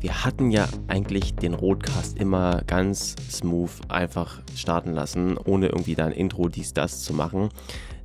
[0.00, 6.06] Wir hatten ja eigentlich den Roadcast immer ganz smooth einfach starten lassen, ohne irgendwie da
[6.06, 7.50] ein Intro, dies, das zu machen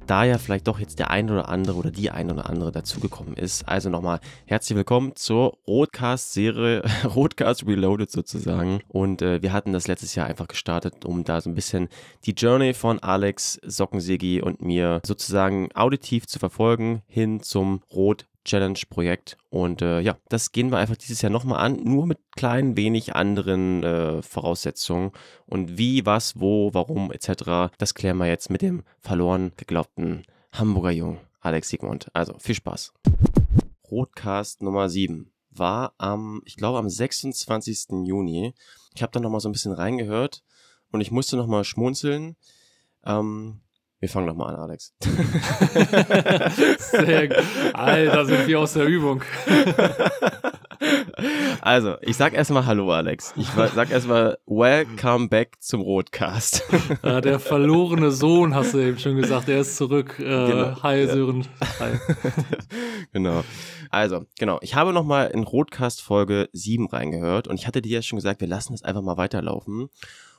[0.08, 3.35] da ja vielleicht doch jetzt der ein oder andere oder die ein oder andere dazugekommen
[3.35, 3.67] ist.
[3.67, 6.84] Also nochmal herzlich willkommen zur Roadcast-Serie,
[7.16, 8.81] Roadcast Reloaded sozusagen.
[8.88, 11.89] Und äh, wir hatten das letztes Jahr einfach gestartet, um da so ein bisschen
[12.25, 19.38] die Journey von Alex, Sockensegi und mir sozusagen auditiv zu verfolgen hin zum Rot Challenge-Projekt.
[19.49, 23.16] Und äh, ja, das gehen wir einfach dieses Jahr nochmal an, nur mit klein wenig
[23.16, 25.12] anderen äh, Voraussetzungen.
[25.45, 30.91] Und wie, was, wo, warum etc., das klären wir jetzt mit dem verloren geglaubten Hamburger
[30.91, 32.08] Jung, Alex Sigmund.
[32.13, 32.94] Also viel Spaß.
[33.91, 38.05] Rotcast Nummer 7 war am, ich glaube, am 26.
[38.05, 38.53] Juni.
[38.94, 40.44] Ich habe da nochmal so ein bisschen reingehört
[40.91, 42.36] und ich musste nochmal schmunzeln.
[43.05, 43.62] Ähm,
[44.05, 44.94] wir fangen nochmal an, Alex.
[46.91, 47.44] Sehr gut.
[47.73, 49.23] Alter, sind wir aus der Übung.
[51.62, 53.34] Also, ich sag erstmal Hallo, Alex.
[53.38, 56.64] Ich sag erstmal Welcome back zum Rotcast.
[57.02, 60.19] Ja, der verlorene Sohn, hast du eben schon gesagt, der ist zurück.
[60.19, 60.84] Äh, genau.
[60.84, 61.47] Hi, Sören.
[61.80, 61.94] Hi.
[63.14, 63.44] genau.
[63.90, 64.59] Also, genau.
[64.62, 68.42] Ich habe nochmal in Rotcast Folge 7 reingehört und ich hatte dir ja schon gesagt,
[68.42, 69.90] wir lassen das einfach mal weiterlaufen.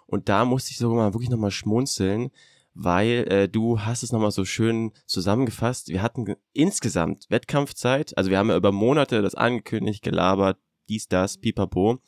[0.07, 2.31] Und da musste ich sogar mal wirklich nochmal schmunzeln,
[2.79, 5.89] weil äh, du hast es nochmal so schön zusammengefasst.
[5.89, 11.39] Wir hatten insgesamt Wettkampfzeit, also wir haben ja über Monate das angekündigt, gelabert, dies, das,
[11.39, 11.99] pipapo.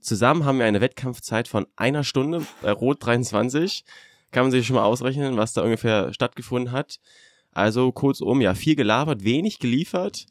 [0.00, 3.84] Zusammen haben wir eine Wettkampfzeit von einer Stunde bei Rot 23.
[4.32, 6.98] Kann man sich schon mal ausrechnen, was da ungefähr stattgefunden hat.
[7.52, 10.26] Also kurzum, ja, viel gelabert, wenig geliefert.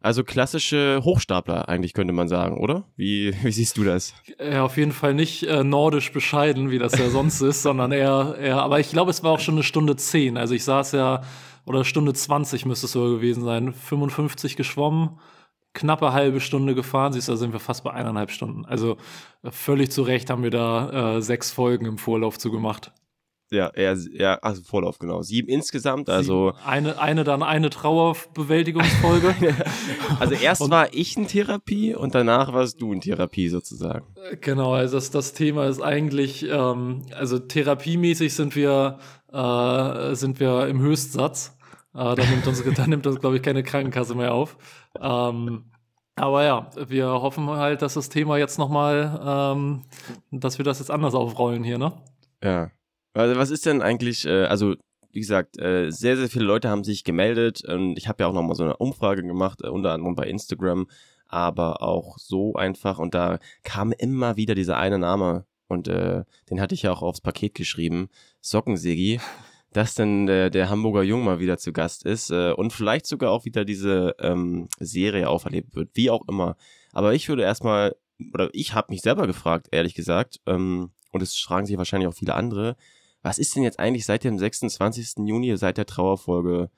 [0.00, 2.84] Also klassische Hochstapler eigentlich könnte man sagen, oder?
[2.96, 4.14] Wie, wie siehst du das?
[4.38, 8.36] Ja, auf jeden Fall nicht äh, nordisch bescheiden, wie das ja sonst ist, sondern eher,
[8.38, 10.36] eher, aber ich glaube, es war auch schon eine Stunde zehn.
[10.36, 11.22] Also ich saß ja,
[11.64, 15.18] oder Stunde 20 müsste es so gewesen sein, 55 geschwommen,
[15.74, 18.64] knappe halbe Stunde gefahren, siehst du, da sind wir fast bei eineinhalb Stunden.
[18.64, 18.96] Also
[19.42, 22.92] äh, völlig zu Recht haben wir da äh, sechs Folgen im Vorlauf zugemacht.
[23.50, 25.22] Ja, ja, ja, also Vorlauf, genau.
[25.22, 26.50] Sieben insgesamt, also.
[26.50, 26.64] Sieben.
[26.64, 29.34] Eine, eine dann eine Trauerbewältigungsfolge.
[30.18, 34.06] also erst und, war ich in Therapie und danach warst du in Therapie sozusagen.
[34.16, 38.98] Äh, genau, also das, das Thema ist eigentlich, ähm, also therapiemäßig sind wir,
[39.32, 41.56] äh, sind wir im Höchstsatz.
[41.94, 44.58] Äh, da nimmt uns, da nimmt uns, glaube ich, keine Krankenkasse mehr auf.
[45.00, 45.66] Ähm,
[46.16, 49.82] aber ja, wir hoffen halt, dass das Thema jetzt nochmal, ähm,
[50.32, 51.92] dass wir das jetzt anders aufrollen hier, ne?
[52.42, 52.70] Ja,
[53.16, 54.74] also was ist denn eigentlich, äh, also
[55.12, 58.34] wie gesagt, äh, sehr, sehr viele Leute haben sich gemeldet und ich habe ja auch
[58.34, 60.88] nochmal so eine Umfrage gemacht, äh, unter anderem bei Instagram,
[61.26, 66.60] aber auch so einfach und da kam immer wieder dieser eine Name und äh, den
[66.60, 68.08] hatte ich ja auch aufs Paket geschrieben,
[68.42, 69.20] Sockensegi,
[69.72, 73.30] dass denn der, der Hamburger Jung mal wieder zu Gast ist äh, und vielleicht sogar
[73.30, 76.56] auch wieder diese ähm, Serie auferlebt wird, wie auch immer.
[76.92, 77.96] Aber ich würde erstmal,
[78.32, 82.14] oder ich habe mich selber gefragt, ehrlich gesagt, ähm, und es fragen sich wahrscheinlich auch
[82.14, 82.76] viele andere,
[83.26, 85.26] was ist denn jetzt eigentlich seit dem 26.
[85.26, 86.70] Juni, seit der Trauerfolge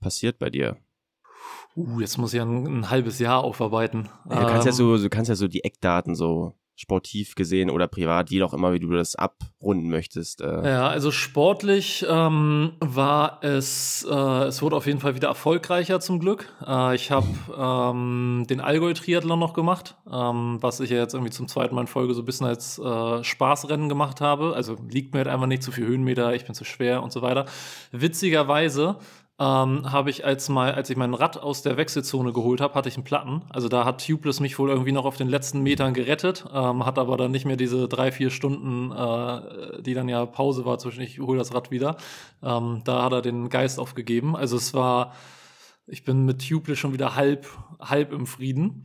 [0.00, 0.78] passiert bei dir?
[1.76, 4.08] Uh, jetzt muss ich ja ein, ein halbes Jahr aufarbeiten.
[4.28, 7.70] Ja, du kannst ja ähm, so, du kannst ja so die Eckdaten so sportiv gesehen
[7.70, 10.40] oder privat, wie auch immer, wie du das abrunden möchtest.
[10.40, 10.68] Äh.
[10.68, 16.18] Ja, also sportlich ähm, war es, äh, es wurde auf jeden Fall wieder erfolgreicher zum
[16.18, 16.52] Glück.
[16.66, 17.26] Äh, ich habe
[17.56, 21.86] ähm, den Allgäu-Triathlon noch gemacht, ähm, was ich ja jetzt irgendwie zum zweiten Mal in
[21.86, 24.54] Folge so ein bisschen als äh, Spaßrennen gemacht habe.
[24.54, 27.22] Also liegt mir halt einfach nicht zu viel Höhenmeter, ich bin zu schwer und so
[27.22, 27.46] weiter.
[27.92, 28.96] Witzigerweise
[29.38, 32.88] ähm, habe ich als mal, als ich mein Rad aus der Wechselzone geholt habe, hatte
[32.88, 33.42] ich einen Platten.
[33.48, 36.98] Also da hat Tubeless mich wohl irgendwie noch auf den letzten Metern gerettet, ähm, hat
[36.98, 41.02] aber dann nicht mehr diese drei, vier Stunden, äh, die dann ja Pause war zwischen
[41.02, 41.96] ich hole das Rad wieder.
[42.42, 44.36] Ähm, da hat er den Geist aufgegeben.
[44.36, 45.14] Also es war,
[45.86, 47.46] ich bin mit Tubeless schon wieder halb,
[47.80, 48.84] halb im Frieden.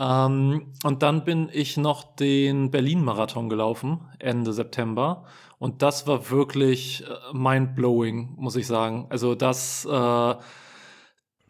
[0.00, 5.24] Ähm, und dann bin ich noch den Berlin-Marathon gelaufen, Ende September.
[5.60, 9.06] Und das war wirklich äh, mind-blowing, muss ich sagen.
[9.10, 10.34] Also das, äh,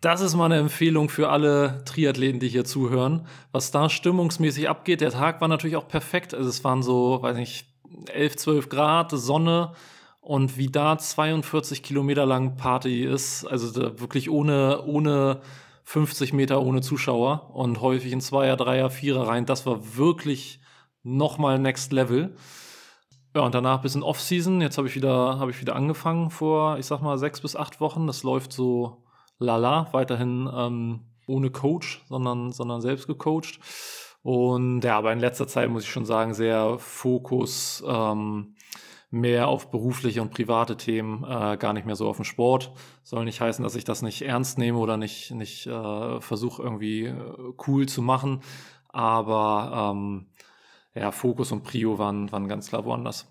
[0.01, 3.29] das ist meine Empfehlung für alle Triathleten, die hier zuhören.
[3.53, 6.35] Was da stimmungsmäßig abgeht, der Tag war natürlich auch perfekt.
[6.35, 7.67] Also es waren so, weiß nicht,
[8.13, 9.75] 11, 12 Grad, Sonne.
[10.21, 15.41] Und wie da 42 Kilometer lang Party ist, also wirklich ohne, ohne
[15.85, 20.61] 50 Meter ohne Zuschauer und häufig in Zweier, Dreier, Vierer rein, das war wirklich
[21.05, 22.35] nochmal Next Level.
[23.35, 24.61] Ja, und danach bis in Off-Season.
[24.61, 27.81] Jetzt habe ich, wieder, hab ich wieder angefangen vor, ich sag mal, sechs bis acht
[27.81, 28.09] Wochen.
[28.09, 29.05] Das läuft so
[29.39, 33.61] lala, weiterhin ähm, ohne Coach, sondern, sondern selbst gecoacht.
[34.23, 38.57] Und ja, aber in letzter Zeit muss ich schon sagen, sehr Fokus ähm,
[39.11, 42.73] mehr auf berufliche und private Themen, äh, gar nicht mehr so auf den Sport.
[43.05, 47.07] Soll nicht heißen, dass ich das nicht ernst nehme oder nicht, nicht äh, versuche irgendwie
[47.07, 48.43] äh, cool zu machen.
[48.93, 50.27] aber ähm,
[50.95, 53.29] ja, Fokus und Prio waren, waren ganz klar woanders.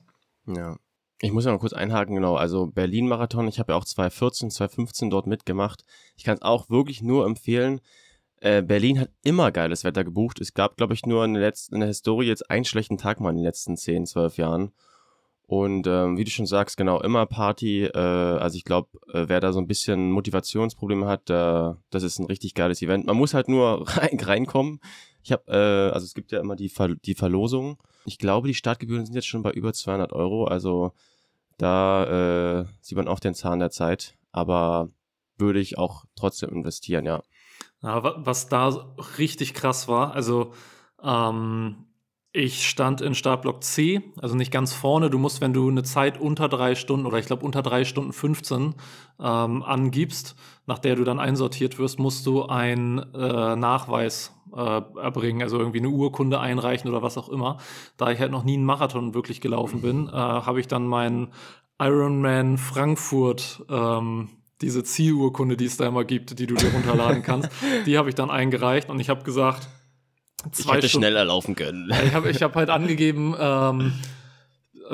[0.47, 0.77] Ja.
[1.21, 2.35] Ich muss ja mal kurz einhaken, genau.
[2.35, 5.83] Also Berlin-Marathon, ich habe ja auch 2014, 2015 dort mitgemacht.
[6.15, 7.81] Ich kann es auch wirklich nur empfehlen.
[8.38, 10.39] Äh, Berlin hat immer geiles Wetter gebucht.
[10.39, 13.19] Es gab, glaube ich, nur in der, letzten, in der Historie jetzt einen schlechten Tag
[13.19, 14.71] mal in den letzten 10, 12 Jahren.
[15.50, 17.85] Und ähm, wie du schon sagst, genau, immer Party.
[17.85, 22.19] Äh, also ich glaube, äh, wer da so ein bisschen Motivationsprobleme hat, äh, das ist
[22.19, 23.07] ein richtig geiles Event.
[23.07, 24.79] Man muss halt nur rein, reinkommen.
[25.30, 27.78] Ich habe, äh, also es gibt ja immer die, Ver die Verlosung.
[28.06, 30.46] Ich glaube, die Startgebühren sind jetzt schon bei über 200 Euro.
[30.46, 30.94] Also
[31.58, 34.18] da äh, sieht man auch den Zahn der Zeit.
[34.31, 34.90] Aber
[35.38, 37.22] würde ich auch trotzdem investieren, ja.
[37.84, 40.52] Ja, was da richtig krass war, also
[41.04, 41.86] ähm,
[42.31, 45.10] ich stand in Startblock C, also nicht ganz vorne.
[45.10, 48.14] Du musst, wenn du eine Zeit unter drei Stunden oder ich glaube unter drei Stunden
[48.14, 48.76] 15
[49.20, 50.36] ähm, angibst,
[50.68, 55.80] nach der du dann einsortiert wirst, musst du einen äh, Nachweis äh, erbringen, also irgendwie
[55.80, 57.58] eine Urkunde einreichen oder was auch immer.
[57.98, 61.34] Da ich halt noch nie einen Marathon wirklich gelaufen bin, äh, habe ich dann meinen
[61.80, 64.30] Ironman Frankfurt ähm,
[64.62, 67.50] diese Zielurkunde, die es da immer gibt, die du dir runterladen kannst,
[67.88, 69.68] die habe ich dann eingereicht und ich habe gesagt,
[70.57, 71.91] ich hätte Stunden, schneller laufen können.
[72.06, 73.94] Ich habe ich hab halt angegeben, ähm,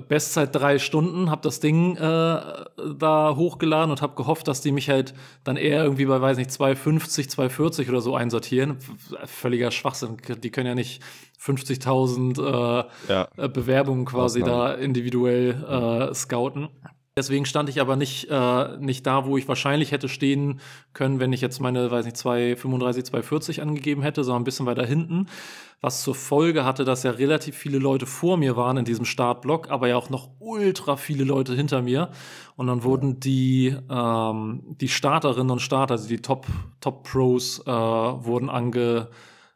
[0.02, 4.90] Bestzeit drei Stunden, habe das Ding äh, da hochgeladen und habe gehofft, dass die mich
[4.90, 5.14] halt
[5.44, 8.78] dann eher irgendwie bei, weiß nicht, 250, 240 oder so einsortieren.
[9.26, 10.18] Völliger Schwachsinn.
[10.44, 11.02] Die können ja nicht
[11.42, 13.48] 50.000 äh, ja.
[13.48, 16.70] Bewerbungen quasi da individuell äh, scouten.
[17.18, 20.60] Deswegen stand ich aber nicht, äh, nicht da, wo ich wahrscheinlich hätte stehen
[20.92, 24.86] können, wenn ich jetzt meine, weiß nicht, 235, 240 angegeben hätte, sondern ein bisschen weiter
[24.86, 25.28] hinten.
[25.80, 29.72] Was zur Folge hatte, dass ja relativ viele Leute vor mir waren in diesem Startblock,
[29.72, 32.10] aber ja auch noch ultra viele Leute hinter mir.
[32.58, 36.48] Und dann wurden die, ähm, die Starterinnen und Starter, also die Top,
[36.82, 39.08] Top Pros, äh, wurden ange,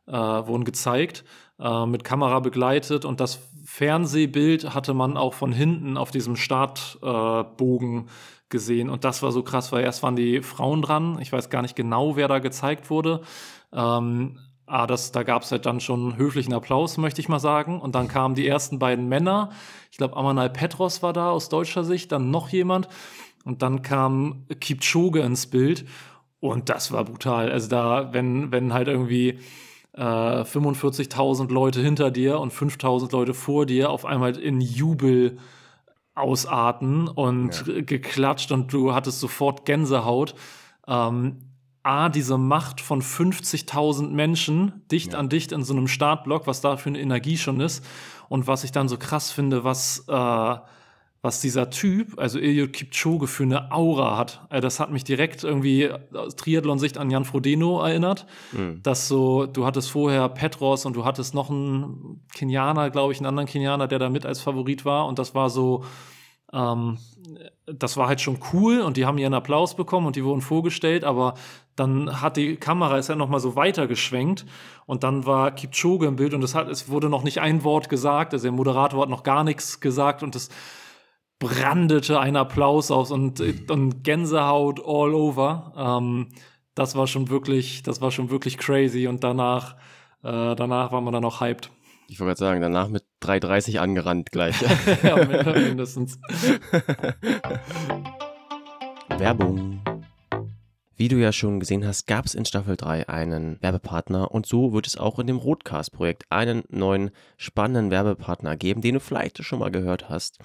[0.07, 1.25] äh, wurden gezeigt,
[1.59, 3.41] äh, mit Kamera begleitet und das
[3.71, 8.09] Fernsehbild hatte man auch von hinten auf diesem Startbogen äh,
[8.49, 8.89] gesehen.
[8.89, 11.19] Und das war so krass, weil erst waren die Frauen dran.
[11.21, 13.21] Ich weiß gar nicht genau, wer da gezeigt wurde.
[13.71, 17.79] Ähm, ah, das, da gab es halt dann schon höflichen Applaus, möchte ich mal sagen.
[17.79, 19.51] Und dann kamen die ersten beiden Männer.
[19.91, 22.89] Ich glaube, Amanal Petros war da aus deutscher Sicht, dann noch jemand.
[23.45, 25.85] Und dann kam Kipchoge ins Bild.
[26.39, 27.51] Und das war brutal.
[27.51, 29.39] Also da, wenn, wenn halt irgendwie
[29.99, 35.37] äh, 45.000 Leute hinter dir und 5.000 Leute vor dir auf einmal in Jubel
[36.15, 37.81] ausarten und ja.
[37.81, 40.35] geklatscht und du hattest sofort Gänsehaut.
[40.87, 41.41] Ähm,
[41.83, 45.19] A, diese Macht von 50.000 Menschen dicht ja.
[45.19, 47.85] an dicht in so einem Startblock, was da für eine Energie schon ist.
[48.29, 50.55] Und was ich dann so krass finde, was äh,
[51.21, 54.45] was dieser Typ, also Eliud Kipchoge, für eine Aura hat.
[54.49, 58.25] Also das hat mich direkt irgendwie aus Triathlon-Sicht an Jan Frodeno erinnert.
[58.53, 58.81] Mhm.
[58.83, 63.27] Dass so, du hattest vorher Petros und du hattest noch einen Kenianer, glaube ich, einen
[63.27, 65.07] anderen Kenianer, der da mit als Favorit war.
[65.07, 65.83] Und das war so,
[66.53, 66.97] ähm,
[67.65, 71.03] das war halt schon cool und die haben ihren Applaus bekommen und die wurden vorgestellt,
[71.03, 71.35] aber
[71.75, 74.45] dann hat die Kamera ist ja noch mal so weitergeschwenkt
[74.85, 77.89] und dann war Kipchoge im Bild und es hat es wurde noch nicht ein Wort
[77.89, 80.49] gesagt, also der Moderator hat noch gar nichts gesagt und das
[81.39, 85.73] brandete ein Applaus aus und, und Gänsehaut all over.
[85.75, 86.27] Ähm,
[86.75, 89.75] das war schon wirklich, das war schon wirklich crazy und danach,
[90.23, 91.71] äh, danach war man dann noch hyped.
[92.07, 94.55] Ich wollte gerade sagen, danach mit 3,30 angerannt gleich.
[95.03, 95.15] ja,
[95.53, 96.19] mindestens.
[99.17, 99.81] Werbung.
[100.95, 104.73] Wie du ja schon gesehen hast, gab es in Staffel 3 einen Werbepartner und so
[104.73, 109.59] wird es auch in dem Roadcast-Projekt einen neuen spannenden Werbepartner geben, den du vielleicht schon
[109.59, 110.39] mal gehört hast.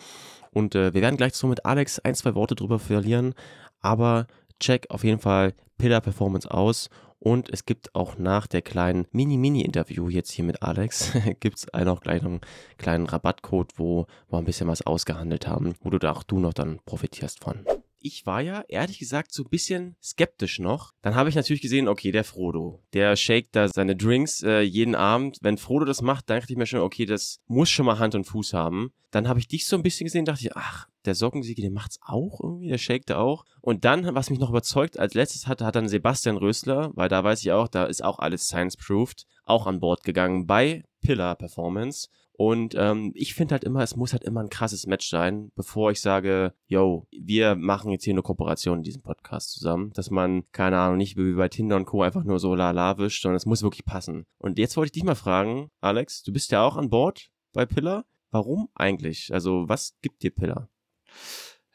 [0.54, 3.34] Und äh, wir werden gleich so mit Alex ein, zwei Worte drüber verlieren.
[3.80, 4.26] Aber
[4.60, 6.88] check auf jeden Fall Pillar Performance aus.
[7.18, 12.00] Und es gibt auch nach der kleinen Mini-Mini-Interview jetzt hier mit Alex, gibt es auch
[12.00, 12.40] gleich noch einen
[12.76, 16.52] kleinen Rabattcode, wo wir ein bisschen was ausgehandelt haben, wo du da auch du noch
[16.52, 17.64] dann profitierst von
[18.04, 20.92] ich war ja ehrlich gesagt so ein bisschen skeptisch noch.
[21.00, 24.94] Dann habe ich natürlich gesehen, okay, der Frodo, der shakt da seine Drinks äh, jeden
[24.94, 25.38] Abend.
[25.40, 28.14] Wenn Frodo das macht, dann dachte ich mir schon, okay, das muss schon mal Hand
[28.14, 28.92] und Fuß haben.
[29.10, 31.98] Dann habe ich dich so ein bisschen gesehen, dachte ich, ach, der Sockensieger, der macht's
[32.02, 33.46] auch irgendwie, der shakt auch.
[33.62, 37.24] Und dann, was mich noch überzeugt, als letztes hatte, hat dann Sebastian Rösler, weil da
[37.24, 42.08] weiß ich auch, da ist auch alles science-proofed, auch an Bord gegangen bei Pillar Performance.
[42.36, 45.92] Und ähm, ich finde halt immer, es muss halt immer ein krasses Match sein, bevor
[45.92, 50.42] ich sage, yo, wir machen jetzt hier eine Kooperation in diesem Podcast zusammen, dass man,
[50.50, 52.02] keine Ahnung, nicht wie bei Tinder und Co.
[52.02, 54.26] einfach nur so lala wischt, sondern es muss wirklich passen.
[54.38, 57.66] Und jetzt wollte ich dich mal fragen, Alex, du bist ja auch an Bord bei
[57.66, 58.04] Pillar.
[58.32, 59.32] Warum eigentlich?
[59.32, 60.68] Also, was gibt dir Pillar?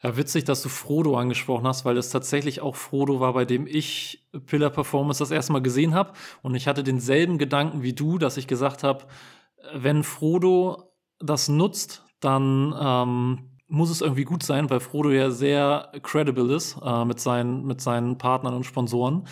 [0.02, 3.66] Ja, witzig, dass du Frodo angesprochen hast, weil es tatsächlich auch Frodo war, bei dem
[3.66, 6.12] ich Pillar Performance das erste Mal gesehen habe.
[6.42, 9.06] Und ich hatte denselben Gedanken wie du, dass ich gesagt habe,
[9.74, 15.92] wenn Frodo das nutzt, dann ähm, muss es irgendwie gut sein, weil Frodo ja sehr
[16.02, 19.26] credible ist äh, mit, seinen, mit seinen Partnern und Sponsoren.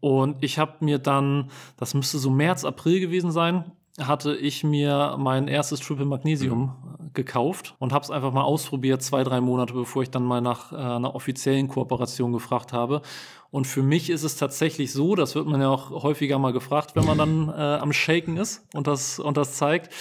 [0.00, 5.16] Und ich habe mir dann, das müsste so März, April gewesen sein, hatte ich mir
[5.18, 7.12] mein erstes Triple Magnesium mhm.
[7.14, 10.72] gekauft und habe es einfach mal ausprobiert, zwei, drei Monate, bevor ich dann mal nach
[10.72, 13.02] äh, einer offiziellen Kooperation gefragt habe.
[13.50, 16.94] Und für mich ist es tatsächlich so, das wird man ja auch häufiger mal gefragt,
[16.94, 19.92] wenn man dann äh, am Shaken ist und das, und das zeigt,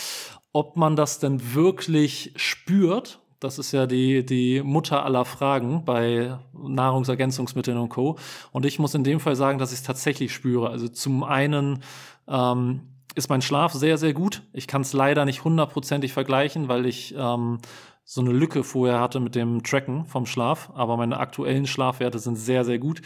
[0.52, 3.20] ob man das denn wirklich spürt.
[3.40, 8.18] Das ist ja die, die Mutter aller Fragen bei Nahrungsergänzungsmitteln und Co.
[8.52, 10.70] Und ich muss in dem Fall sagen, dass ich es tatsächlich spüre.
[10.72, 11.84] Also zum einen
[12.28, 12.82] ähm,
[13.18, 14.44] ist mein Schlaf sehr, sehr gut.
[14.54, 17.58] Ich kann es leider nicht hundertprozentig vergleichen, weil ich ähm,
[18.04, 20.72] so eine Lücke vorher hatte mit dem Tracken vom Schlaf.
[20.76, 23.02] Aber meine aktuellen Schlafwerte sind sehr, sehr gut.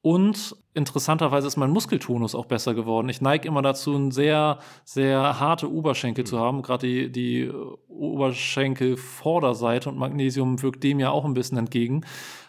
[0.00, 3.08] Und interessanterweise ist mein Muskeltonus auch besser geworden.
[3.08, 6.62] Ich neige immer dazu, eine sehr, sehr harte Oberschenkel zu haben.
[6.62, 7.52] Gerade die, die
[7.88, 12.04] Oberschenkelvorderseite und Magnesium wirkt dem ja auch ein bisschen entgegen.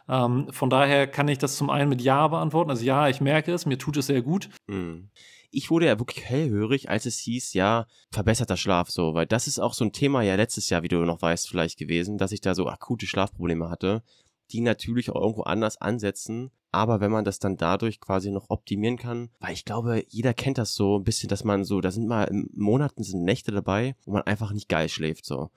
[0.09, 2.71] Ähm, von daher kann ich das zum einen mit Ja beantworten.
[2.71, 4.49] Also ja, ich merke es, mir tut es sehr gut.
[4.67, 5.09] Mhm
[5.53, 9.59] ich wurde ja wirklich hellhörig, als es hieß, ja, verbesserter Schlaf so, weil das ist
[9.59, 12.41] auch so ein Thema ja letztes Jahr, wie du noch weißt, vielleicht gewesen, dass ich
[12.41, 14.03] da so akute Schlafprobleme hatte,
[14.51, 18.97] die natürlich auch irgendwo anders ansetzen, aber wenn man das dann dadurch quasi noch optimieren
[18.97, 22.07] kann, weil ich glaube, jeder kennt das so ein bisschen, dass man so, da sind
[22.07, 25.51] mal Monaten sind Nächte dabei, wo man einfach nicht geil schläft so.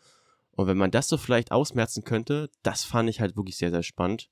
[0.53, 3.83] Und wenn man das so vielleicht ausmerzen könnte, das fand ich halt wirklich sehr, sehr
[3.83, 4.29] spannend.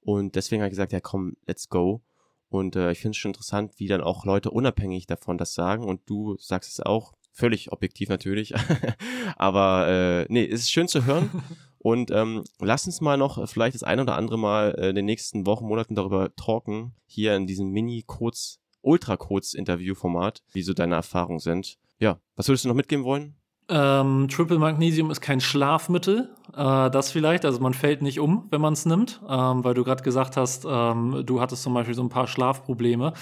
[0.00, 2.02] Und deswegen habe ich gesagt, ja komm, let's go.
[2.48, 5.84] Und äh, ich finde es schon interessant, wie dann auch Leute unabhängig davon das sagen.
[5.84, 8.54] Und du sagst es auch, völlig objektiv natürlich.
[9.36, 11.30] Aber äh, nee, es ist schön zu hören.
[11.78, 15.04] Und ähm, lass uns mal noch vielleicht das ein oder andere Mal äh, in den
[15.04, 21.78] nächsten Wochen, Monaten darüber talken, hier in diesem Mini-Kurz, Ultra-Kurz-Interview-Format, wie so deine Erfahrungen sind.
[22.00, 23.36] Ja, was würdest du noch mitgeben wollen?
[23.68, 27.44] Ähm, Triple Magnesium ist kein Schlafmittel, äh, das vielleicht.
[27.44, 30.64] Also man fällt nicht um, wenn man es nimmt, ähm, weil du gerade gesagt hast,
[30.68, 33.12] ähm, du hattest zum Beispiel so ein paar Schlafprobleme.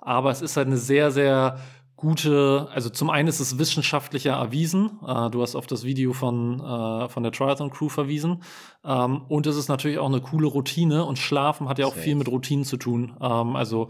[0.00, 1.58] Aber es ist halt eine sehr, sehr
[1.94, 4.98] gute, also zum einen ist es wissenschaftlicher erwiesen.
[5.06, 8.42] Äh, du hast auf das Video von, äh, von der Triathlon Crew verwiesen.
[8.84, 12.02] Ähm, und es ist natürlich auch eine coole Routine und Schlafen hat ja auch Safe.
[12.02, 13.12] viel mit Routinen zu tun.
[13.20, 13.88] Ähm, also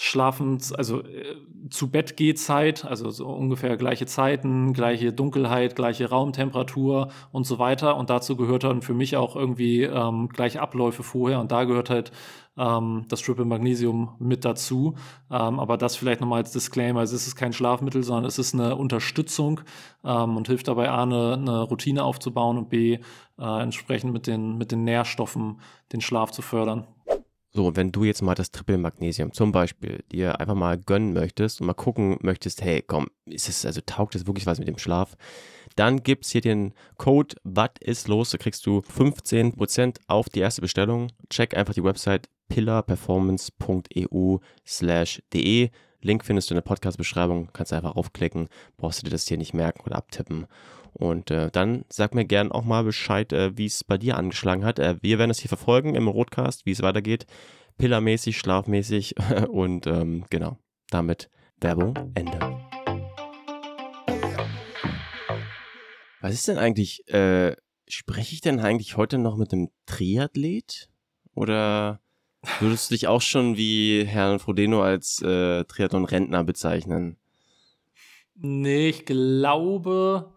[0.00, 1.34] Schlafens, also äh,
[1.70, 7.58] zu Bett geht Zeit, also so ungefähr gleiche Zeiten, gleiche Dunkelheit, gleiche Raumtemperatur und so
[7.58, 7.96] weiter.
[7.96, 11.40] Und dazu gehört dann für mich auch irgendwie ähm, gleiche Abläufe vorher.
[11.40, 12.12] Und da gehört halt
[12.56, 14.94] ähm, das Triple Magnesium mit dazu.
[15.32, 17.00] Ähm, aber das vielleicht nochmal als Disclaimer.
[17.00, 19.62] Also es ist kein Schlafmittel, sondern es ist eine Unterstützung
[20.04, 23.00] ähm, und hilft dabei A, eine, eine Routine aufzubauen und B,
[23.36, 25.60] äh, entsprechend mit den, mit den Nährstoffen
[25.92, 26.86] den Schlaf zu fördern.
[27.50, 31.60] So, wenn du jetzt mal das Triple Magnesium zum Beispiel dir einfach mal gönnen möchtest
[31.60, 34.78] und mal gucken möchtest, hey, komm, ist es, also taugt es wirklich was mit dem
[34.78, 35.16] Schlaf?
[35.74, 38.30] Dann gibt es hier den Code Was ist los?
[38.30, 41.08] Da kriegst du 15% auf die erste Bestellung.
[41.30, 45.70] Check einfach die Website pillarperformance.eu slash de.
[46.00, 49.36] Link findest du in der Podcast-Beschreibung, kannst du einfach aufklicken, brauchst du dir das hier
[49.36, 50.46] nicht merken oder abtippen.
[50.92, 54.64] Und äh, dann sag mir gern auch mal Bescheid, äh, wie es bei dir angeschlagen
[54.64, 54.78] hat.
[54.78, 57.26] Äh, wir werden es hier verfolgen im Rotcast, wie es weitergeht.
[57.78, 59.14] Pillermäßig, schlafmäßig
[59.50, 60.58] und ähm, genau,
[60.90, 62.38] damit Werbung Ende.
[66.20, 67.54] Was ist denn eigentlich, äh,
[67.88, 70.88] spreche ich denn eigentlich heute noch mit einem Triathlet?
[71.34, 72.00] Oder
[72.60, 77.16] würdest du dich auch schon wie Herrn Frodeno als äh, Triathlon-Rentner bezeichnen?
[78.34, 80.32] Nee, ich glaube,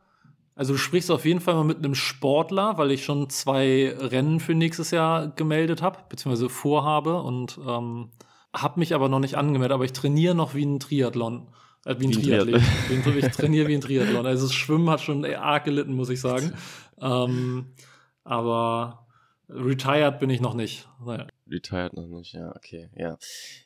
[0.55, 4.39] also du sprichst auf jeden Fall mal mit einem Sportler, weil ich schon zwei Rennen
[4.39, 8.09] für nächstes Jahr gemeldet habe, beziehungsweise vorhabe und ähm,
[8.53, 9.73] habe mich aber noch nicht angemeldet.
[9.73, 11.47] Aber ich trainiere noch wie ein Triathlon.
[11.85, 12.61] Äh, wie ein wie Triathlet.
[12.89, 13.17] Triathlon.
[13.17, 14.25] ich trainiere wie ein Triathlon.
[14.25, 16.53] Also das Schwimmen hat schon arg gelitten, muss ich sagen.
[17.01, 17.67] ähm,
[18.23, 19.07] aber
[19.49, 20.87] retired bin ich noch nicht.
[21.03, 21.27] Naja.
[21.51, 23.17] Retired noch nicht, ja, okay, ja.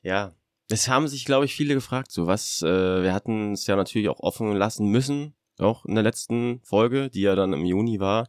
[0.03, 0.33] Ja,
[0.69, 4.09] es haben sich, glaube ich, viele gefragt, so was, äh, wir hatten es ja natürlich
[4.09, 8.27] auch offen lassen müssen, auch in der letzten Folge, die ja dann im Juni war,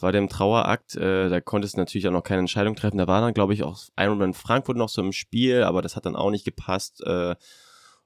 [0.00, 0.96] war dem Trauerakt.
[0.96, 2.98] Äh, da konntest du natürlich auch noch keine Entscheidung treffen.
[2.98, 6.06] Da war dann, glaube ich, auch in Frankfurt noch so im Spiel, aber das hat
[6.06, 7.02] dann auch nicht gepasst.
[7.04, 7.34] Äh,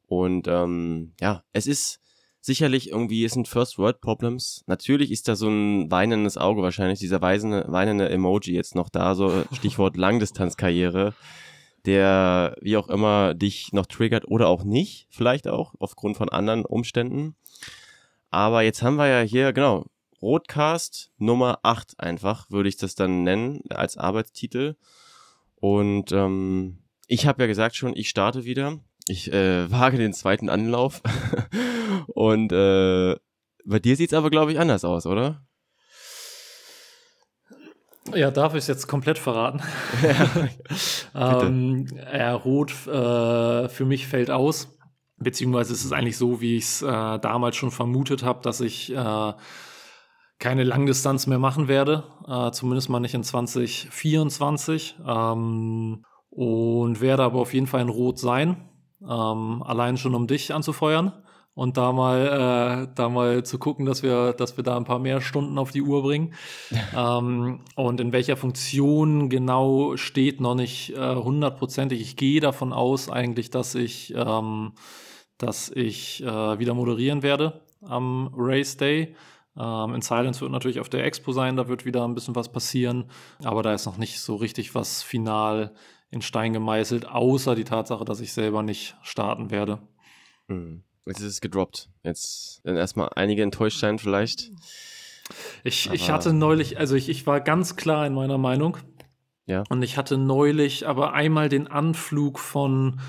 [0.07, 2.01] und ähm, ja, es ist
[2.43, 4.65] sicherlich irgendwie, es sind First World Problems.
[4.67, 9.15] Natürlich ist da so ein weinendes Auge wahrscheinlich, dieser weisende, weinende Emoji jetzt noch da,
[9.15, 11.15] so Stichwort Langdistanzkarriere,
[11.87, 16.65] der wie auch immer dich noch triggert oder auch nicht, vielleicht auch aufgrund von anderen
[16.67, 17.37] Umständen.
[18.31, 19.87] Aber jetzt haben wir ja hier, genau,
[20.21, 24.77] Rotcast Nummer 8 einfach, würde ich das dann nennen, als Arbeitstitel.
[25.57, 28.81] Und ähm, ich habe ja gesagt schon, ich starte wieder.
[29.07, 31.03] Ich äh, wage den zweiten Anlauf.
[32.09, 33.17] Und äh,
[33.65, 35.47] bei dir sieht es aber, glaube ich, anders aus, oder?
[38.15, 39.63] Ja, darf ich es jetzt komplett verraten?
[41.15, 44.79] Ja, ähm, ja Rot äh, für mich fällt aus.
[45.19, 46.87] Beziehungsweise ist es eigentlich so, wie ich es äh,
[47.19, 49.33] damals schon vermutet habe, dass ich äh,
[50.39, 52.05] keine Langdistanz mehr machen werde.
[52.27, 54.97] Äh, zumindest mal nicht in 2024.
[55.07, 58.69] Ähm, und werde aber auf jeden Fall in Rot sein.
[59.03, 61.13] Ähm, allein schon, um dich anzufeuern
[61.55, 64.99] und da mal, äh, da mal zu gucken, dass wir, dass wir da ein paar
[64.99, 66.35] mehr Stunden auf die Uhr bringen.
[66.97, 72.01] ähm, und in welcher Funktion genau steht noch nicht äh, hundertprozentig.
[72.01, 74.73] ich gehe davon aus eigentlich, dass ich, ähm,
[75.37, 79.15] dass ich äh, wieder moderieren werde am Race Day.
[79.59, 82.51] Ähm, in Silence wird natürlich auf der Expo sein, da wird wieder ein bisschen was
[82.51, 83.11] passieren,
[83.45, 85.75] aber da ist noch nicht so richtig was final
[86.11, 89.81] in Stein gemeißelt, außer die Tatsache, dass ich selber nicht starten werde.
[90.49, 90.85] Mhm.
[91.07, 91.89] Jetzt ist es gedroppt.
[92.03, 94.51] Jetzt werden erstmal einige enttäuscht sein, vielleicht.
[95.65, 98.77] Ich, ich hatte neulich, also ich, ich war ganz klar in meiner Meinung.
[99.47, 99.65] Ja.
[99.69, 103.01] Und ich hatte neulich aber einmal den Anflug von,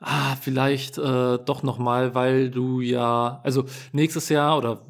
[0.00, 4.82] ah, vielleicht äh, doch nochmal, weil du ja, also nächstes Jahr oder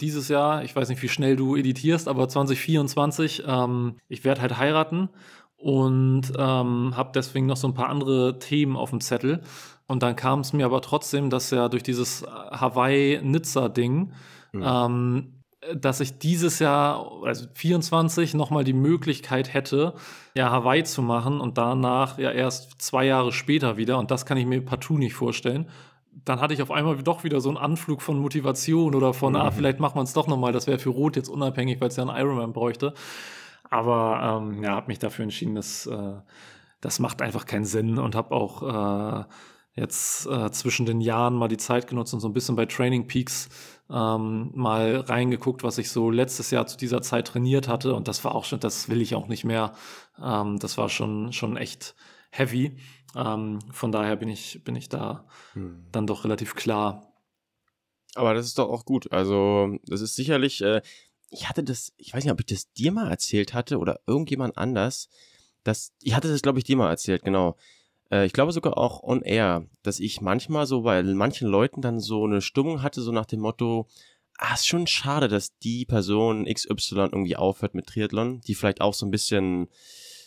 [0.00, 4.58] dieses Jahr, ich weiß nicht, wie schnell du editierst, aber 2024, ähm, ich werde halt
[4.58, 5.08] heiraten
[5.56, 9.40] und ähm, habe deswegen noch so ein paar andere Themen auf dem Zettel.
[9.88, 14.12] Und dann kam es mir aber trotzdem, dass ja durch dieses Hawaii-Nizza-Ding,
[14.52, 14.62] mhm.
[14.64, 15.32] ähm,
[15.74, 19.94] dass ich dieses Jahr, also 24, nochmal die Möglichkeit hätte,
[20.34, 23.98] ja, Hawaii zu machen und danach ja erst zwei Jahre später wieder.
[23.98, 25.68] Und das kann ich mir partout nicht vorstellen.
[26.24, 29.40] Dann hatte ich auf einmal doch wieder so einen Anflug von Motivation oder von, ah,
[29.40, 29.46] mhm.
[29.46, 30.52] ah, vielleicht machen wir es doch nochmal.
[30.52, 32.94] Das wäre für Rot jetzt unabhängig, weil es ja einen Ironman bräuchte.
[33.70, 36.14] Aber ähm, ja, habe mich dafür entschieden, dass äh,
[36.80, 39.24] das macht einfach keinen Sinn und habe auch äh,
[39.76, 43.06] jetzt äh, zwischen den Jahren mal die Zeit genutzt und so ein bisschen bei Training
[43.06, 43.48] Peaks
[43.90, 47.94] ähm, mal reingeguckt, was ich so letztes Jahr zu dieser Zeit trainiert hatte.
[47.94, 49.74] Und das war auch schon, das will ich auch nicht mehr.
[50.20, 51.94] Ähm, das war schon, schon echt
[52.30, 52.78] heavy.
[53.14, 55.86] Ähm, von daher bin ich, bin ich da hm.
[55.92, 57.12] dann doch relativ klar.
[58.14, 59.12] Aber das ist doch auch gut.
[59.12, 60.80] Also, das ist sicherlich, äh,
[61.30, 64.56] ich hatte das, ich weiß nicht, ob ich das dir mal erzählt hatte oder irgendjemand
[64.56, 65.10] anders.
[65.64, 67.56] Das, ich hatte das, glaube ich, dir mal erzählt, genau
[68.10, 72.24] ich glaube sogar auch on air, dass ich manchmal so bei manchen Leuten dann so
[72.24, 73.86] eine Stimmung hatte, so nach dem Motto,
[74.38, 78.94] ah, ist schon schade, dass die Person XY irgendwie aufhört mit Triathlon, die vielleicht auch
[78.94, 79.68] so ein bisschen,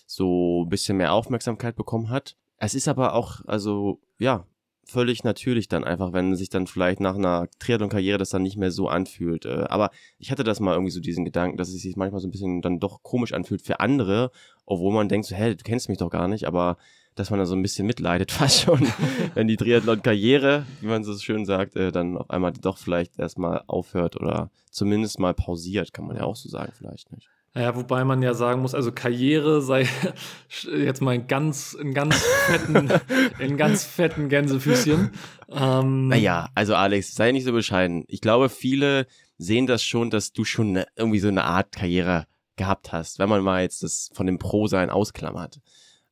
[0.05, 2.35] so ein bisschen mehr Aufmerksamkeit bekommen hat.
[2.57, 4.45] Es ist aber auch, also, ja,
[4.89, 8.71] völlig natürlich dann einfach, wenn sich dann vielleicht nach einer Triathlon-Karriere das dann nicht mehr
[8.71, 9.45] so anfühlt.
[9.45, 12.27] Äh, aber ich hatte das mal irgendwie so diesen Gedanken, dass es sich manchmal so
[12.27, 14.31] ein bisschen dann doch komisch anfühlt für andere,
[14.65, 16.77] obwohl man denkt so, hä, du kennst mich doch gar nicht, aber
[17.19, 18.87] dass man da so ein bisschen mitleidet fast schon,
[19.35, 23.61] wenn die Triathlon-Karriere, wie man so schön sagt, äh, dann auf einmal doch vielleicht erstmal
[23.67, 27.27] aufhört oder zumindest mal pausiert, kann man ja auch so sagen, vielleicht nicht.
[27.55, 29.87] Ja, wobei man ja sagen muss, also Karriere sei
[30.71, 32.15] jetzt mal ein ganz, ein ganz
[32.47, 32.89] fetten,
[33.39, 35.11] in ganz fetten Gänsefüßchen.
[35.49, 38.05] Ähm, naja, also Alex, sei nicht so bescheiden.
[38.07, 42.27] Ich glaube, viele sehen das schon, dass du schon ne, irgendwie so eine Art Karriere
[42.55, 45.59] gehabt hast, wenn man mal jetzt das von dem Pro-Sein ausklammert.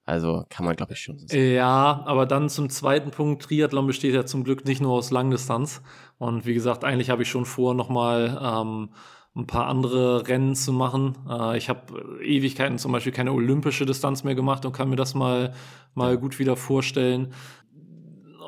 [0.07, 1.51] Also kann man, glaube ich, schon so sagen.
[1.51, 3.43] Ja, aber dann zum zweiten Punkt.
[3.43, 5.81] Triathlon besteht ja zum Glück nicht nur aus Langdistanz.
[6.17, 8.89] Und wie gesagt, eigentlich habe ich schon vor, nochmal ähm,
[9.35, 11.17] ein paar andere Rennen zu machen.
[11.29, 15.13] Äh, ich habe Ewigkeiten zum Beispiel keine olympische Distanz mehr gemacht und kann mir das
[15.13, 15.53] mal,
[15.93, 17.33] mal gut wieder vorstellen.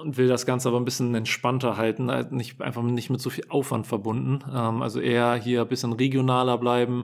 [0.02, 3.30] Und will das Ganze aber ein bisschen entspannter halten, halt nicht, einfach nicht mit so
[3.30, 4.40] viel Aufwand verbunden.
[4.50, 7.04] Ähm, also eher hier ein bisschen regionaler bleiben.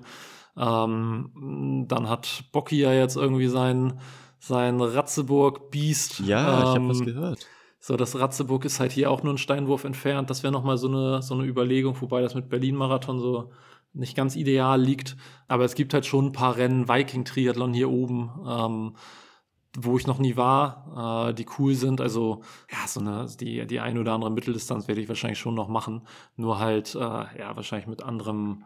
[0.58, 4.00] Ähm, dann hat Bocky ja jetzt irgendwie seinen
[4.48, 6.20] sein Ratzeburg-Biest.
[6.22, 7.48] Ja, ähm, ich habe was gehört.
[7.80, 10.30] So, das Ratzeburg ist halt hier auch nur ein Steinwurf entfernt.
[10.30, 13.52] Das wäre nochmal so eine, so eine Überlegung, wobei das mit Berlin-Marathon so
[13.94, 15.16] nicht ganz ideal liegt.
[15.48, 18.96] Aber es gibt halt schon ein paar Rennen, Viking-Triathlon hier oben, ähm,
[19.78, 22.02] wo ich noch nie war, äh, die cool sind.
[22.02, 25.68] Also, ja, so eine, die, die ein oder andere Mitteldistanz werde ich wahrscheinlich schon noch
[25.68, 26.08] machen.
[26.38, 28.64] Nur halt, äh, ja, wahrscheinlich mit anderem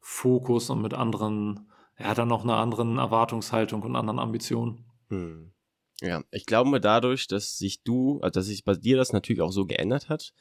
[0.00, 1.68] Fokus und mit anderen,
[1.98, 4.84] ja, dann noch einer anderen Erwartungshaltung und anderen Ambitionen.
[5.12, 5.52] Hm.
[6.00, 9.52] Ja, ich glaube dadurch, dass sich du, also dass sich bei dir das natürlich auch
[9.52, 10.32] so geändert hat,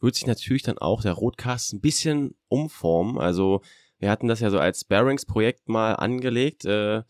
[0.00, 3.18] wird sich natürlich dann auch der Rotcast ein bisschen umformen.
[3.18, 3.62] Also
[3.98, 6.64] wir hatten das ja so als Bearings-Projekt mal angelegt.
[6.64, 7.02] Äh,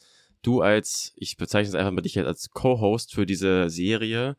[0.42, 4.37] du als, ich bezeichne es einfach mal dich als Co-Host für diese Serie.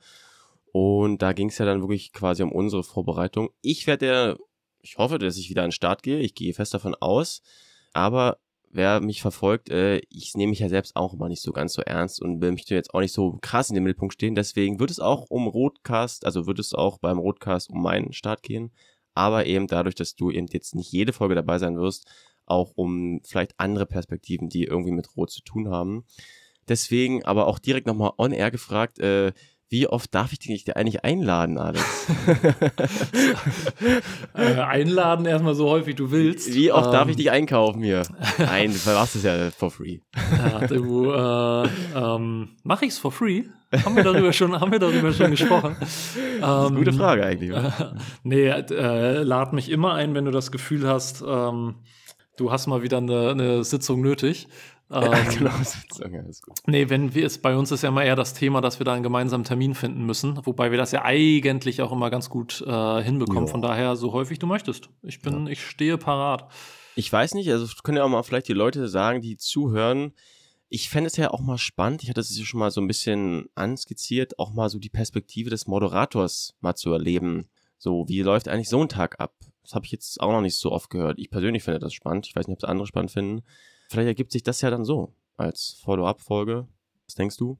[0.72, 3.52] Und da ging es ja dann wirklich quasi um unsere Vorbereitung.
[3.62, 4.36] Ich werde ja
[4.84, 6.20] ich hoffe, dass ich wieder an den Start gehe.
[6.20, 7.42] Ich gehe fest davon aus.
[7.94, 8.40] Aber
[8.74, 11.82] wer mich verfolgt, äh, ich nehme mich ja selbst auch immer nicht so ganz so
[11.82, 14.36] ernst und will mich jetzt auch nicht so krass in den Mittelpunkt stehen.
[14.36, 18.44] Deswegen wird es auch um Rotcast, also wird es auch beim Rotcast um meinen Start
[18.44, 18.72] gehen.
[19.14, 22.10] Aber eben dadurch, dass du eben jetzt nicht jede Folge dabei sein wirst,
[22.46, 26.06] auch um vielleicht andere Perspektiven, die irgendwie mit Rot zu tun haben.
[26.68, 29.34] Deswegen aber auch direkt nochmal on air gefragt, äh,
[29.72, 32.08] wie oft darf ich dich eigentlich einladen, Alex?
[34.36, 36.54] äh, einladen erstmal so häufig du willst.
[36.54, 38.04] Wie oft ähm, darf ich dich einkaufen hier?
[38.38, 40.00] Nein, du machst es ja for free.
[40.38, 43.46] ja, du, äh, ähm, mach ich's for free?
[43.86, 45.78] Haben wir darüber schon, haben wir darüber schon gesprochen?
[45.80, 47.52] Das ist eine gute ähm, Frage eigentlich.
[47.52, 47.96] Oder?
[48.24, 51.76] nee, äh, lad mich immer ein, wenn du das Gefühl hast, ähm,
[52.36, 54.50] du hast mal wieder eine, eine Sitzung nötig.
[54.92, 56.58] Ja, ähm, genau, Sitzung, ja, ist gut.
[56.68, 58.94] Nee, wenn wir es, bei uns ist ja immer eher das Thema, dass wir da
[58.94, 63.02] einen gemeinsamen Termin finden müssen, wobei wir das ja eigentlich auch immer ganz gut äh,
[63.02, 63.46] hinbekommen.
[63.46, 63.52] Jo.
[63.52, 64.90] Von daher, so häufig du möchtest.
[65.02, 65.52] Ich bin, ja.
[65.52, 66.52] ich stehe parat.
[66.96, 70.14] Ich weiß nicht, also können ja auch mal vielleicht die Leute sagen, die zuhören.
[70.68, 72.88] Ich fände es ja auch mal spannend, ich hatte es ja schon mal so ein
[72.88, 77.50] bisschen anskizziert, auch mal so die Perspektive des Moderators mal zu erleben.
[77.78, 79.36] So, wie läuft eigentlich so ein Tag ab?
[79.64, 81.18] Das habe ich jetzt auch noch nicht so oft gehört.
[81.18, 82.28] Ich persönlich finde das spannend.
[82.28, 83.44] Ich weiß nicht, ob es andere spannend finden.
[83.92, 86.66] Vielleicht ergibt sich das ja dann so als Follow-up-Folge.
[87.08, 87.58] Was denkst du?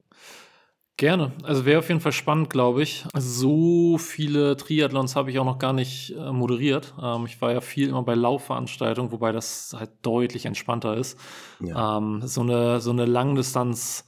[0.96, 1.34] Gerne.
[1.44, 3.06] Also wäre auf jeden Fall spannend, glaube ich.
[3.18, 6.94] So viele Triathlons habe ich auch noch gar nicht äh, moderiert.
[7.02, 11.20] Ähm, ich war ja viel immer bei Laufveranstaltungen, wobei das halt deutlich entspannter ist.
[11.60, 11.98] Ja.
[11.98, 14.06] Ähm, so eine, so eine Langdistanz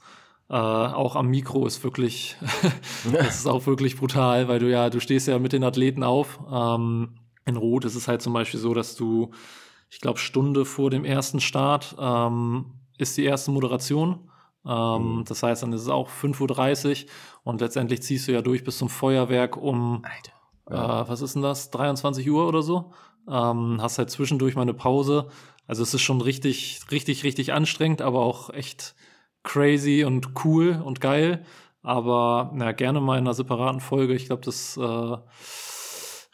[0.48, 2.36] äh, auch am Mikro ist wirklich,
[3.12, 6.40] das ist auch wirklich brutal, weil du ja, du stehst ja mit den Athleten auf.
[6.50, 9.30] Ähm, in Rot ist es halt zum Beispiel so, dass du
[9.94, 14.28] ich glaube, Stunde vor dem ersten Start ähm, ist die erste Moderation.
[14.66, 15.24] Ähm, mhm.
[15.24, 17.10] Das heißt, dann ist es auch 5.30 Uhr
[17.44, 20.04] und letztendlich ziehst du ja durch bis zum Feuerwerk um,
[20.68, 21.02] ja.
[21.02, 22.90] äh, was ist denn das, 23 Uhr oder so.
[23.30, 25.28] Ähm, hast halt zwischendurch mal eine Pause.
[25.68, 28.96] Also es ist schon richtig, richtig, richtig anstrengend, aber auch echt
[29.44, 31.44] crazy und cool und geil.
[31.82, 34.14] Aber na, gerne mal in einer separaten Folge.
[34.14, 35.20] Ich glaube, das äh, äh,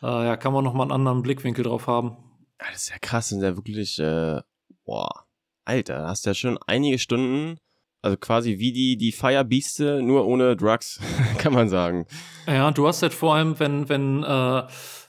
[0.02, 2.16] ja, kann man noch mal einen anderen Blickwinkel drauf haben.
[2.60, 4.40] Das ist ja krass, sind ja wirklich, äh,
[4.84, 5.26] boah,
[5.64, 7.58] Alter, hast ja schon einige Stunden,
[8.02, 11.00] also quasi wie die, die Firebieste, nur ohne Drugs,
[11.38, 12.06] kann man sagen.
[12.46, 14.62] Ja, du hast halt vor allem, wenn, wenn, äh,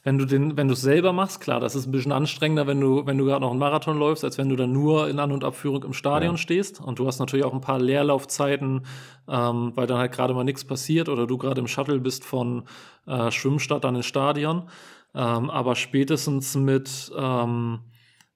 [0.04, 2.82] wenn du den, wenn du es selber machst, klar, das ist ein bisschen anstrengender, wenn
[2.82, 5.32] du, wenn du gerade noch einen Marathon läufst, als wenn du dann nur in An-
[5.32, 6.38] und Abführung im Stadion ja.
[6.38, 6.82] stehst.
[6.82, 8.86] Und du hast natürlich auch ein paar Leerlaufzeiten,
[9.30, 12.64] ähm, weil dann halt gerade mal nichts passiert oder du gerade im Shuttle bist von
[13.06, 14.70] äh, Schwimmstadt dann ins Stadion.
[15.14, 17.80] Ähm, aber spätestens mit, ähm,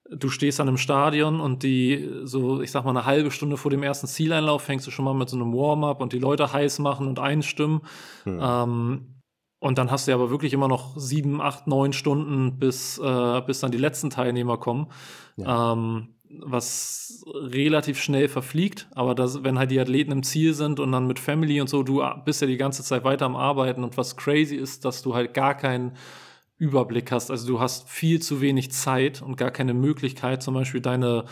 [0.09, 3.71] du stehst an einem Stadion und die, so, ich sag mal, eine halbe Stunde vor
[3.71, 6.79] dem ersten Zieleinlauf fängst du schon mal mit so einem Warm-up und die Leute heiß
[6.79, 7.81] machen und einstimmen.
[8.23, 8.39] Hm.
[8.41, 9.21] Ähm,
[9.59, 13.61] und dann hast du aber wirklich immer noch sieben, acht, neun Stunden, bis, äh, bis
[13.61, 14.87] dann die letzten Teilnehmer kommen.
[15.37, 15.73] Ja.
[15.73, 20.91] Ähm, was relativ schnell verfliegt, aber das, wenn halt die Athleten im Ziel sind und
[20.91, 23.97] dann mit Family und so, du bist ja die ganze Zeit weiter am Arbeiten und
[23.97, 25.93] was crazy ist, dass du halt gar keinen
[26.65, 27.29] Überblick hast.
[27.31, 31.25] Also du hast viel zu wenig Zeit und gar keine Möglichkeit, zum Beispiel deine,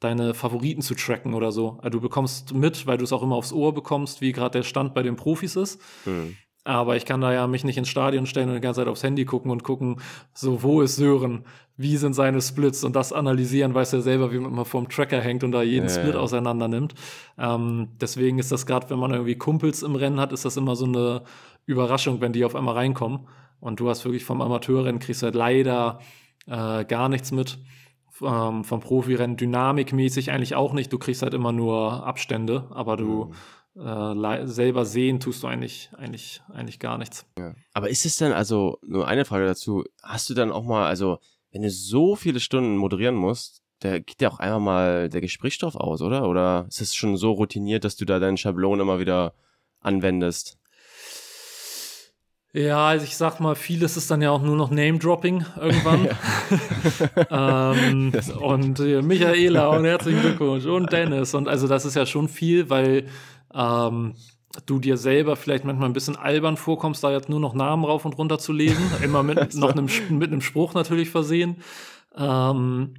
[0.00, 1.78] deine Favoriten zu tracken oder so.
[1.82, 4.62] Also du bekommst mit, weil du es auch immer aufs Ohr bekommst, wie gerade der
[4.62, 5.80] Stand bei den Profis ist.
[6.06, 6.36] Mhm.
[6.68, 9.02] Aber ich kann da ja mich nicht ins Stadion stellen und die ganze Zeit aufs
[9.02, 10.02] Handy gucken und gucken,
[10.34, 11.44] so, wo ist Sören?
[11.78, 12.84] Wie sind seine Splits?
[12.84, 15.88] Und das analysieren, weiß er selber, wie man immer vorm Tracker hängt und da jeden
[15.88, 16.20] ja, Split ja.
[16.20, 16.94] auseinander nimmt.
[17.38, 20.76] Ähm, deswegen ist das gerade, wenn man irgendwie Kumpels im Rennen hat, ist das immer
[20.76, 21.22] so eine
[21.64, 23.20] Überraschung, wenn die auf einmal reinkommen.
[23.60, 26.00] Und du hast wirklich vom Amateurrennen kriegst du halt leider
[26.46, 27.58] äh, gar nichts mit.
[28.20, 30.92] Ähm, vom Profirennen dynamikmäßig eigentlich auch nicht.
[30.92, 33.32] Du kriegst halt immer nur Abstände, aber du
[33.74, 34.24] mhm.
[34.24, 37.26] äh, selber sehen tust du eigentlich, eigentlich, eigentlich gar nichts.
[37.38, 37.54] Ja.
[37.74, 41.18] Aber ist es denn, also nur eine Frage dazu, hast du dann auch mal, also
[41.52, 45.76] wenn du so viele Stunden moderieren musst, da geht ja auch einfach mal der Gesprächsstoff
[45.76, 46.28] aus, oder?
[46.28, 49.34] Oder ist es schon so routiniert, dass du da deinen Schablon immer wieder
[49.80, 50.57] anwendest?
[52.54, 56.08] Ja, also ich sag mal, vieles ist dann ja auch nur noch Name-Dropping irgendwann.
[57.30, 61.34] ähm, und äh, Michaela und herzlichen Glückwunsch und Dennis.
[61.34, 63.06] Und also das ist ja schon viel, weil
[63.54, 64.14] ähm,
[64.64, 68.06] du dir selber vielleicht manchmal ein bisschen albern vorkommst, da jetzt nur noch Namen rauf
[68.06, 68.84] und runter zu lesen.
[69.02, 71.56] Immer mit noch einem, mit einem Spruch natürlich versehen.
[72.16, 72.94] Ähm,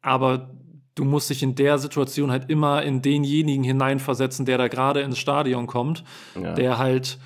[0.00, 0.50] aber
[0.94, 5.18] du musst dich in der Situation halt immer in denjenigen hineinversetzen, der da gerade ins
[5.18, 6.04] Stadion kommt,
[6.40, 6.54] ja.
[6.54, 7.18] der halt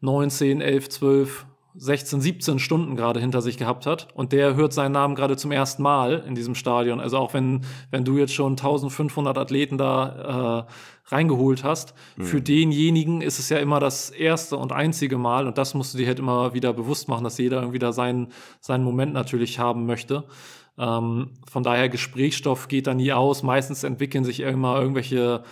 [0.00, 4.72] 9, 10, 11, 12, 16, 17 Stunden gerade hinter sich gehabt hat und der hört
[4.72, 7.00] seinen Namen gerade zum ersten Mal in diesem Stadion.
[7.00, 12.24] Also auch wenn, wenn du jetzt schon 1500 Athleten da äh, reingeholt hast, mhm.
[12.24, 15.98] für denjenigen ist es ja immer das erste und einzige Mal und das musst du
[15.98, 18.28] dir halt immer wieder bewusst machen, dass jeder irgendwie da seinen,
[18.60, 20.24] seinen Moment natürlich haben möchte.
[20.76, 23.44] Ähm, von daher Gesprächsstoff geht da nie aus.
[23.44, 25.44] Meistens entwickeln sich immer irgendwelche,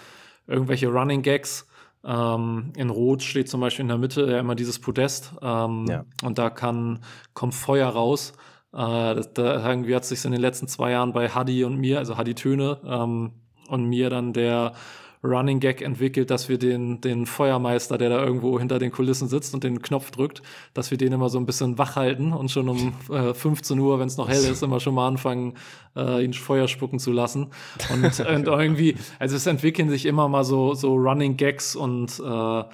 [0.49, 1.68] irgendwelche Running Gags
[2.05, 6.05] ähm, in Rot steht zum Beispiel in der Mitte ja immer dieses Podest ähm, ja.
[6.23, 7.01] und da kann,
[7.35, 8.33] kommt Feuer raus.
[8.73, 11.99] Äh, das, da irgendwie hat sich in den letzten zwei Jahren bei Hadi und mir,
[11.99, 13.33] also Hadi Töne ähm,
[13.69, 14.73] und mir dann der
[15.25, 19.55] Running Gag entwickelt, dass wir den, den Feuermeister, der da irgendwo hinter den Kulissen sitzt
[19.55, 20.43] und den Knopf drückt,
[20.75, 23.99] dass wir den immer so ein bisschen wach halten und schon um äh, 15 Uhr,
[23.99, 25.55] wenn es noch hell ist, immer schon mal anfangen,
[25.97, 27.49] äh, ihn Feuer spucken zu lassen.
[27.93, 32.65] Und, und irgendwie, also es entwickeln sich immer mal so, so Running Gags und äh,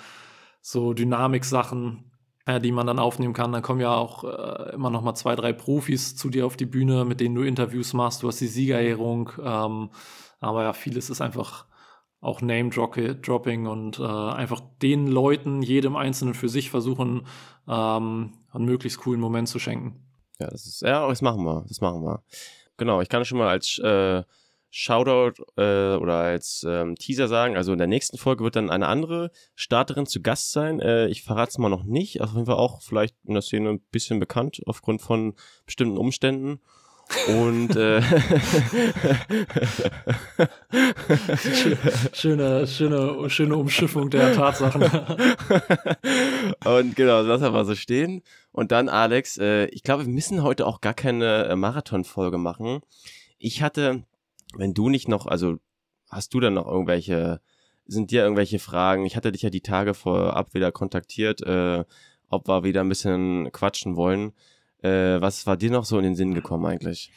[0.61, 2.05] so Dynamik-Sachen,
[2.47, 3.53] äh, die man dann aufnehmen kann.
[3.53, 6.67] Dann kommen ja auch äh, immer noch mal zwei, drei Profis zu dir auf die
[6.67, 8.23] Bühne, mit denen du Interviews machst.
[8.23, 9.31] Du hast die Siegerehrung.
[9.43, 9.91] Ähm,
[10.41, 11.65] aber ja, vieles ist einfach
[12.25, 17.27] auch Name-Dropping und äh, einfach den Leuten, jedem Einzelnen für sich versuchen,
[17.69, 20.01] ähm, einen möglichst coolen Moment zu schenken.
[20.41, 22.23] Ja, das ist, ja, das machen wir, das machen wir.
[22.77, 24.23] Genau, ich kann schon mal als äh,
[24.71, 28.89] Shoutout äh, oder als ähm, Teaser sagen, also in der nächsten Folge wird dann eine
[28.89, 30.81] andere Starterin zu Gast sein.
[30.81, 33.71] Äh, ich verrate es mal noch nicht, auf jeden Fall auch vielleicht in der Szene
[33.71, 35.35] ein bisschen bekannt aufgrund von
[35.65, 36.61] bestimmten Umständen.
[37.29, 38.03] Und äh,
[42.13, 44.83] schöne, schöne, schöne Umschiffung der Tatsachen.
[46.65, 48.23] und genau, lass mal so stehen.
[48.53, 52.81] Und dann, Alex, äh, ich glaube, wir müssen heute auch gar keine äh, Marathon-Folge machen.
[53.39, 54.05] Ich hatte,
[54.57, 55.57] wenn du nicht noch, also
[56.09, 57.41] hast du dann noch irgendwelche,
[57.87, 59.07] sind dir irgendwelche Fragen?
[59.07, 61.85] Ich hatte dich ja die Tage vorab wieder kontaktiert, äh,
[62.29, 64.33] ob wir wieder ein bisschen quatschen wollen.
[64.85, 67.11] Äh, was war dir noch so in den Sinn gekommen eigentlich?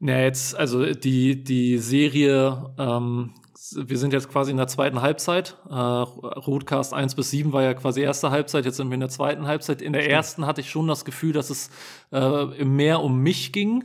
[0.00, 3.30] Ja, jetzt, also die, die Serie, ähm,
[3.74, 5.56] wir sind jetzt quasi in der zweiten Halbzeit.
[5.70, 9.08] Äh, Roadcast 1 bis 7 war ja quasi erste Halbzeit, jetzt sind wir in der
[9.08, 9.80] zweiten Halbzeit.
[9.80, 11.70] In der ersten hatte ich schon das Gefühl, dass es
[12.12, 13.84] äh, mehr um mich ging.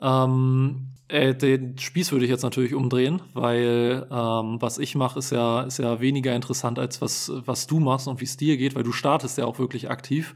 [0.00, 5.32] Ähm, äh, den Spieß würde ich jetzt natürlich umdrehen, weil ähm, was ich mache, ist
[5.32, 8.76] ja, ist ja weniger interessant als was, was du machst und wie es dir geht,
[8.76, 10.34] weil du startest ja auch wirklich aktiv.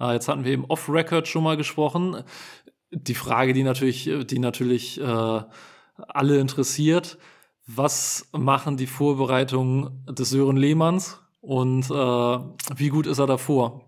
[0.00, 2.22] Äh, jetzt hatten wir eben off-Record schon mal gesprochen.
[2.90, 5.40] Die Frage, die natürlich, die natürlich äh,
[5.96, 7.18] alle interessiert,
[7.66, 11.94] was machen die Vorbereitungen des Sören Lehmanns und äh,
[12.76, 13.82] wie gut ist er davor?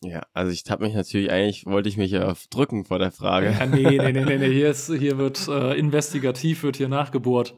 [0.00, 3.50] Ja, also ich habe mich natürlich, eigentlich wollte ich mich ja drücken vor der Frage.
[3.50, 4.52] Ja, nee, nee, nee, nee, nee.
[4.52, 7.54] Hier, ist, hier wird äh, investigativ, wird hier nachgebohrt.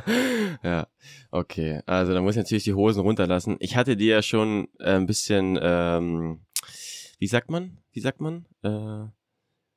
[0.62, 0.86] ja,
[1.32, 1.80] okay.
[1.86, 3.56] Also da muss ich natürlich die Hosen runterlassen.
[3.58, 6.42] Ich hatte dir ja schon äh, ein bisschen ähm,
[7.24, 7.78] wie sagt man?
[7.90, 8.44] Wie sagt man?
[8.62, 9.08] Äh,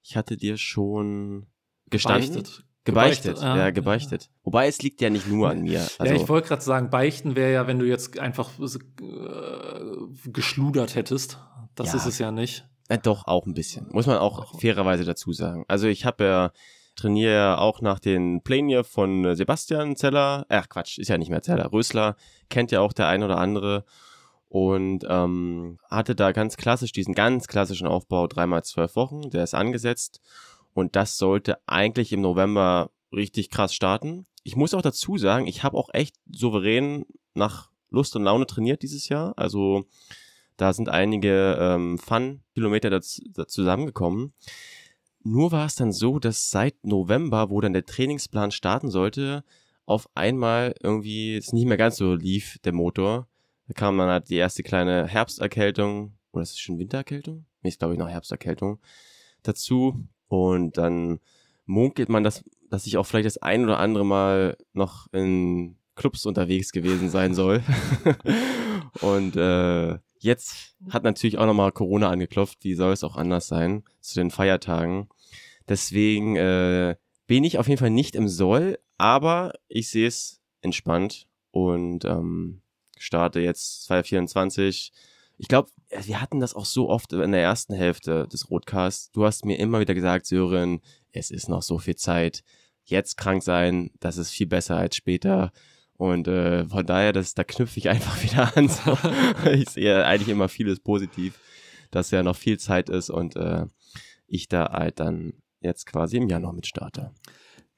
[0.04, 1.48] ich hatte dir schon
[1.90, 2.34] gestanden.
[2.34, 2.66] Gebeichtet.
[2.84, 4.24] Gebeichtet, ja, ja gebeichtet.
[4.24, 4.30] Ja.
[4.44, 5.80] Wobei es liegt ja nicht nur an mir.
[5.80, 10.96] Also, ja, ich wollte gerade sagen, beichten wäre ja, wenn du jetzt einfach äh, geschludert
[10.96, 11.40] hättest.
[11.76, 11.96] Das ja.
[11.96, 12.68] ist es ja nicht.
[12.90, 13.88] Ja, doch, auch ein bisschen.
[13.94, 15.64] Muss man auch, fairerweise dazu sagen.
[15.70, 16.52] Also ich habe ja
[16.98, 20.46] trainiere ja auch nach den Plänen hier von Sebastian Zeller.
[20.50, 21.72] Ach Quatsch, ist ja nicht mehr Zeller.
[21.72, 22.18] Rösler
[22.50, 23.86] kennt ja auch der ein oder andere
[24.50, 29.54] und ähm, hatte da ganz klassisch diesen ganz klassischen Aufbau dreimal zwölf Wochen, der ist
[29.54, 30.22] angesetzt
[30.74, 34.26] und das sollte eigentlich im November richtig krass starten.
[34.44, 38.84] Ich muss auch dazu sagen, ich habe auch echt souverän nach Lust und Laune trainiert
[38.84, 39.86] dieses Jahr, also
[40.58, 44.34] da sind einige ähm, Fun-Kilometer zusammengekommen.
[45.24, 49.44] Nur war es dann so, dass seit November, wo dann der Trainingsplan starten sollte,
[49.86, 53.28] auf einmal irgendwie es nicht mehr ganz so lief, der Motor.
[53.68, 57.46] Da kam dann halt die erste kleine Herbsterkältung, oder ist es schon Wintererkältung?
[57.62, 58.80] Nee, ist glaube ich noch Herbsterkältung
[59.44, 60.08] dazu.
[60.28, 61.20] Und dann
[61.66, 66.26] munkelt man, dass, dass ich auch vielleicht das ein oder andere Mal noch in Clubs
[66.26, 67.64] unterwegs gewesen sein soll.
[69.02, 72.64] und äh, jetzt hat natürlich auch nochmal Corona angeklopft.
[72.64, 75.10] Wie soll es auch anders sein zu den Feiertagen?
[75.68, 81.28] Deswegen äh, bin ich auf jeden Fall nicht im Soll, aber ich sehe es entspannt
[81.52, 82.62] und ähm,
[83.00, 84.92] starte jetzt 2024.
[85.38, 89.12] Ich glaube, wir hatten das auch so oft in der ersten Hälfte des Rotcasts.
[89.12, 90.82] Du hast mir immer wieder gesagt, Sören,
[91.12, 92.44] es ist noch so viel Zeit.
[92.86, 95.52] Jetzt krank sein, das ist viel besser als später.
[95.98, 98.70] Und äh, von daher, das, da knüpfe ich einfach wieder an.
[98.70, 98.98] So.
[99.52, 101.40] ich sehe eigentlich immer vieles positiv,
[101.92, 103.66] dass ja noch viel Zeit ist und äh,
[104.28, 107.12] ich da halt dann jetzt quasi im Januar mit starte.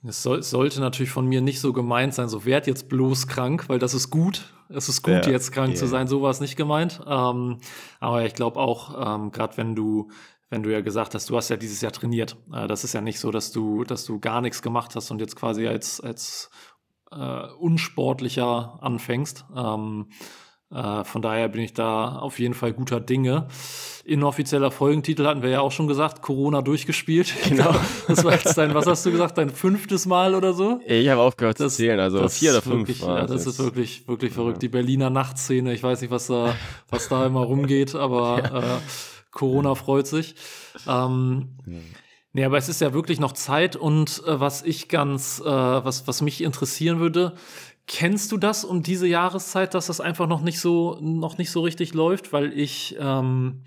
[0.04, 3.68] Es, soll, sollte natürlich von mir nicht so gemeint sein, so werd jetzt bloß krank,
[3.68, 4.54] weil das ist gut.
[4.70, 5.78] Es ist gut, ja, jetzt krank yeah.
[5.78, 7.02] zu sein, so war es nicht gemeint.
[7.06, 7.58] Ähm,
[8.00, 10.10] aber ich glaube auch, ähm, gerade wenn du,
[10.50, 12.38] wenn du ja gesagt hast, du hast ja dieses Jahr trainiert.
[12.54, 15.20] Äh, das ist ja nicht so, dass du, dass du gar nichts gemacht hast und
[15.20, 16.50] jetzt quasi als, als
[17.12, 19.46] äh, unsportlicher anfängst.
[19.56, 20.08] Ähm,
[20.72, 23.48] äh, von daher bin ich da auf jeden Fall guter Dinge.
[24.06, 27.34] Inoffizieller Folgentitel hatten wir ja auch schon gesagt, Corona durchgespielt.
[27.50, 27.74] Genau.
[28.08, 30.80] Das war jetzt dein, was hast du gesagt, dein fünftes Mal oder so?
[30.86, 32.88] Ich habe aufgehört das, zu zählen, also vier oder fünf.
[32.88, 34.58] Wirklich, ja, das ist wirklich, wirklich verrückt.
[34.58, 34.60] Ja.
[34.60, 36.56] Die Berliner Nachtszene, ich weiß nicht, was da,
[36.90, 38.60] was da immer rumgeht, aber ja.
[38.60, 38.80] äh,
[39.32, 40.36] Corona freut sich.
[40.88, 41.58] Ähm,
[42.32, 46.08] Nee, aber es ist ja wirklich noch Zeit und äh, was ich ganz, äh, was,
[46.08, 47.34] was mich interessieren würde,
[47.92, 51.62] Kennst du das um diese Jahreszeit, dass das einfach noch nicht so, noch nicht so
[51.62, 52.32] richtig läuft?
[52.32, 53.64] Weil ich, ähm,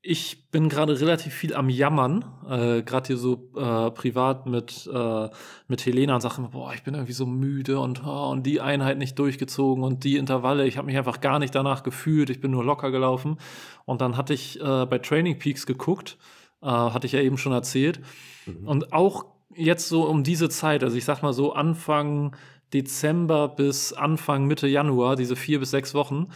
[0.00, 5.28] ich bin gerade relativ viel am Jammern, äh, gerade hier so äh, privat mit, äh,
[5.66, 8.96] mit Helena und sage boah, ich bin irgendwie so müde und, oh, und die Einheit
[8.96, 12.52] nicht durchgezogen und die Intervalle, ich habe mich einfach gar nicht danach gefühlt, ich bin
[12.52, 13.38] nur locker gelaufen.
[13.86, 16.16] Und dann hatte ich äh, bei Training Peaks geguckt,
[16.62, 17.98] äh, hatte ich ja eben schon erzählt.
[18.46, 18.68] Mhm.
[18.68, 19.24] Und auch
[19.56, 22.36] jetzt so um diese Zeit, also ich sag mal so Anfang
[22.72, 26.28] Dezember bis Anfang Mitte Januar, diese vier bis sechs Wochen,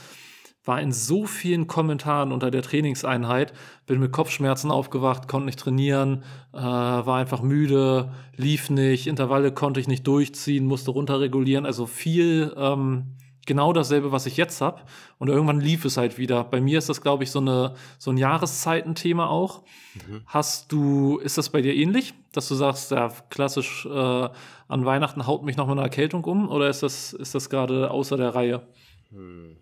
[0.66, 3.52] war in so vielen Kommentaren unter der Trainingseinheit,
[3.86, 9.78] bin mit Kopfschmerzen aufgewacht, konnte nicht trainieren, äh, war einfach müde, lief nicht, Intervalle konnte
[9.78, 14.82] ich nicht durchziehen, musste runterregulieren, also viel ähm, genau dasselbe, was ich jetzt habe.
[15.18, 16.44] Und irgendwann lief es halt wieder.
[16.44, 19.62] Bei mir ist das, glaube ich, so, eine, so ein Jahreszeitenthema auch.
[19.94, 20.22] Mhm.
[20.26, 24.28] Hast du, ist das bei dir ähnlich, dass du sagst, ja, klassisch äh,
[24.68, 26.48] an Weihnachten haut mich noch mal eine Erkältung um?
[26.48, 28.66] Oder ist das, ist das gerade außer der Reihe?
[29.10, 29.56] Hm.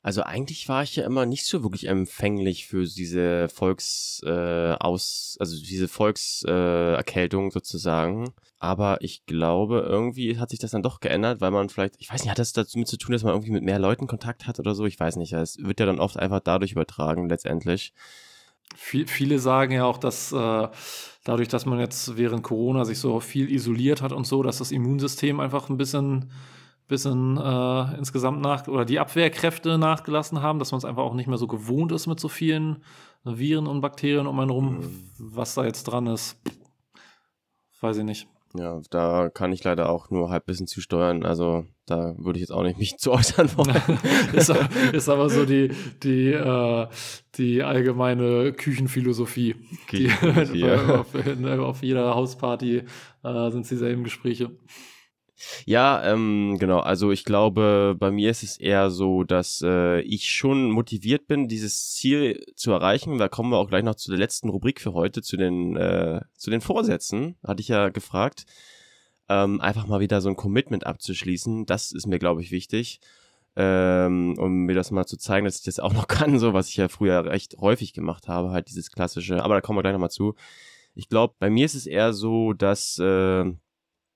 [0.00, 5.36] Also eigentlich war ich ja immer nicht so wirklich empfänglich für diese Volks äh, aus,
[5.40, 8.32] also diese Volkserkältung äh, sozusagen.
[8.60, 12.22] Aber ich glaube, irgendwie hat sich das dann doch geändert, weil man vielleicht, ich weiß
[12.22, 14.74] nicht, hat das damit zu tun, dass man irgendwie mit mehr Leuten Kontakt hat oder
[14.74, 14.86] so?
[14.86, 15.32] Ich weiß nicht.
[15.32, 17.92] Es wird ja dann oft einfach dadurch übertragen, letztendlich.
[18.76, 20.68] Viele sagen ja auch, dass äh,
[21.28, 24.72] dadurch, dass man jetzt während Corona sich so viel isoliert hat und so, dass das
[24.72, 26.30] Immunsystem einfach ein bisschen
[26.88, 31.26] bisschen äh, insgesamt nach oder die Abwehrkräfte nachgelassen haben, dass man es einfach auch nicht
[31.26, 32.82] mehr so gewohnt ist mit so vielen
[33.24, 34.78] Viren und Bakterien um einen rum.
[34.78, 35.10] Mhm.
[35.18, 36.40] Was da jetzt dran ist,
[37.82, 38.26] weiß ich nicht.
[38.54, 41.24] Ja, da kann ich leider auch nur halb bisschen zusteuern.
[41.24, 43.98] Also da würde ich jetzt auch nicht mich zu äußern wollen.
[44.32, 44.52] ist,
[44.92, 45.70] ist, aber so die,
[46.02, 46.86] die, äh,
[47.36, 49.56] die allgemeine Küchenphilosophie.
[49.90, 51.00] Küchenphilosophie die, ja.
[51.00, 51.14] auf,
[51.60, 52.82] auf, jeder Hausparty
[53.22, 54.50] äh, sind dieselben Gespräche.
[55.66, 56.80] Ja, ähm, genau.
[56.80, 61.48] Also ich glaube, bei mir ist es eher so, dass äh, ich schon motiviert bin,
[61.48, 63.18] dieses Ziel zu erreichen.
[63.18, 66.20] Da kommen wir auch gleich noch zu der letzten Rubrik für heute, zu den, äh,
[66.36, 68.46] zu den Vorsätzen, hatte ich ja gefragt.
[69.28, 73.00] Ähm, einfach mal wieder so ein Commitment abzuschließen, das ist mir, glaube ich, wichtig.
[73.56, 76.68] Ähm, um mir das mal zu zeigen, dass ich das auch noch kann, so was
[76.68, 79.92] ich ja früher recht häufig gemacht habe, halt dieses klassische, aber da kommen wir gleich
[79.92, 80.34] nochmal zu.
[80.94, 83.44] Ich glaube, bei mir ist es eher so, dass äh,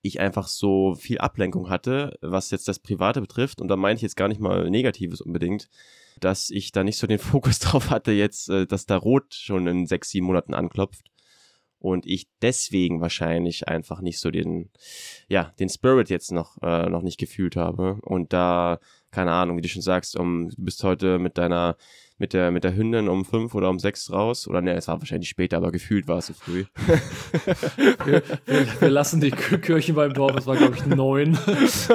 [0.03, 3.61] ich einfach so viel Ablenkung hatte, was jetzt das Private betrifft.
[3.61, 5.69] Und da meine ich jetzt gar nicht mal Negatives unbedingt,
[6.19, 9.65] dass ich da nicht so den Fokus drauf hatte, jetzt, äh, dass da Rot schon
[9.65, 11.09] in sechs, sieben Monaten anklopft.
[11.79, 14.69] Und ich deswegen wahrscheinlich einfach nicht so den,
[15.27, 17.97] ja, den Spirit jetzt noch, äh, noch nicht gefühlt habe.
[18.01, 18.79] Und da,
[19.11, 21.77] keine Ahnung, wie du schon sagst, um, du bist heute mit deiner
[22.23, 24.47] mit der, mit der Hündin um fünf oder um sechs raus.
[24.47, 26.63] Oder ne, es war wahrscheinlich später, aber gefühlt war es so früh.
[28.05, 31.33] wir, wir, wir, lassen die Kirchen beim Dorf, es war glaube ich neun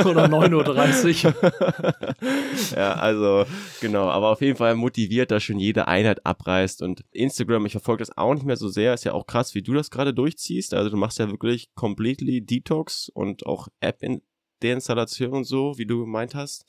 [0.04, 2.76] oder 9.30 Uhr.
[2.76, 3.46] ja, also
[3.80, 6.82] genau, aber auf jeden Fall motiviert, dass schon jede Einheit abreißt.
[6.82, 8.92] Und Instagram, ich verfolge das auch nicht mehr so sehr.
[8.92, 10.74] Ist ja auch krass, wie du das gerade durchziehst.
[10.74, 16.34] Also du machst ja wirklich completely Detox und auch App-Deinstallation und so, wie du gemeint
[16.34, 16.66] hast.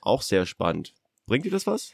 [0.00, 0.94] Auch sehr spannend.
[1.26, 1.92] Bringt dir das was?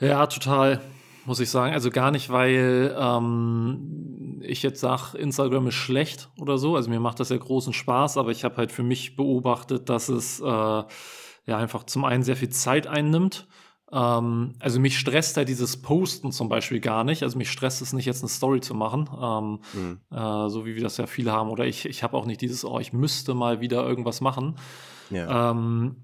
[0.00, 0.80] Ja, total,
[1.24, 1.72] muss ich sagen.
[1.72, 6.76] Also gar nicht, weil ähm, ich jetzt sage, Instagram ist schlecht oder so.
[6.76, 10.08] Also mir macht das ja großen Spaß, aber ich habe halt für mich beobachtet, dass
[10.08, 10.86] es äh, ja
[11.46, 13.46] einfach zum einen sehr viel Zeit einnimmt.
[13.90, 17.22] Ähm, also mich stresst ja dieses Posten zum Beispiel gar nicht.
[17.22, 20.16] Also mich stresst es nicht, jetzt eine Story zu machen, ähm, mhm.
[20.16, 21.50] äh, so wie wir das ja viele haben.
[21.50, 24.56] Oder ich, ich habe auch nicht dieses, oh, ich müsste mal wieder irgendwas machen.
[25.10, 25.50] Ja.
[25.50, 25.96] Ähm,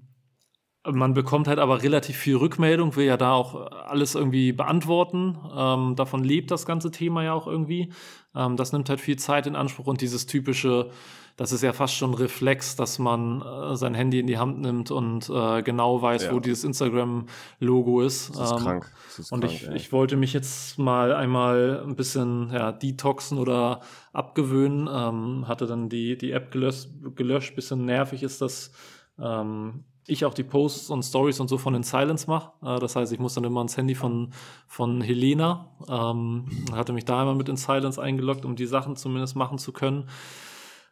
[0.91, 5.37] man bekommt halt aber relativ viel Rückmeldung, will ja da auch alles irgendwie beantworten.
[5.55, 7.91] Ähm, davon lebt das ganze Thema ja auch irgendwie.
[8.35, 10.89] Ähm, das nimmt halt viel Zeit in Anspruch und dieses typische,
[11.37, 14.61] das ist ja fast schon ein Reflex, dass man äh, sein Handy in die Hand
[14.61, 16.33] nimmt und äh, genau weiß, ja.
[16.33, 18.29] wo dieses Instagram-Logo ist.
[18.29, 18.91] Das ist ähm, krank.
[19.07, 23.37] Das ist und krank, ich, ich wollte mich jetzt mal einmal ein bisschen ja, detoxen
[23.37, 23.81] oder
[24.13, 24.89] abgewöhnen.
[24.91, 27.55] Ähm, hatte dann die, die App gelöscht, gelöscht.
[27.55, 28.71] Bisschen nervig ist das.
[29.17, 32.51] Ähm, ich auch die Posts und Stories und so von den Silence mache.
[32.63, 34.31] Äh, das heißt, ich muss dann immer ans Handy von,
[34.67, 35.67] von Helena.
[35.89, 39.71] Ähm, hatte mich da einmal mit in Silence eingeloggt, um die Sachen zumindest machen zu
[39.71, 40.07] können.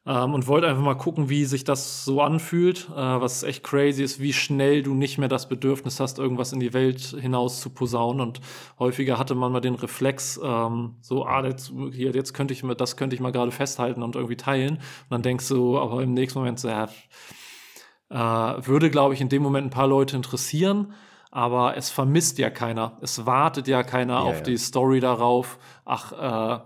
[0.06, 2.90] Ähm, und wollte einfach mal gucken, wie sich das so anfühlt.
[2.90, 6.60] Äh, was echt crazy ist, wie schnell du nicht mehr das Bedürfnis hast, irgendwas in
[6.60, 8.20] die Welt hinaus zu posaunen.
[8.20, 8.42] Und
[8.80, 12.76] häufiger hatte man mal den Reflex, ähm, so, ah, jetzt, hier, jetzt könnte ich mir,
[12.76, 14.76] das könnte ich mal gerade festhalten und irgendwie teilen.
[14.76, 16.90] Und dann denkst du, aber im nächsten Moment so, ja,
[18.14, 20.94] äh, würde, glaube ich, in dem Moment ein paar Leute interessieren,
[21.32, 22.98] aber es vermisst ja keiner.
[23.02, 24.42] Es wartet ja keiner ja, auf ja.
[24.42, 25.58] die Story darauf.
[25.84, 26.64] Ach, äh,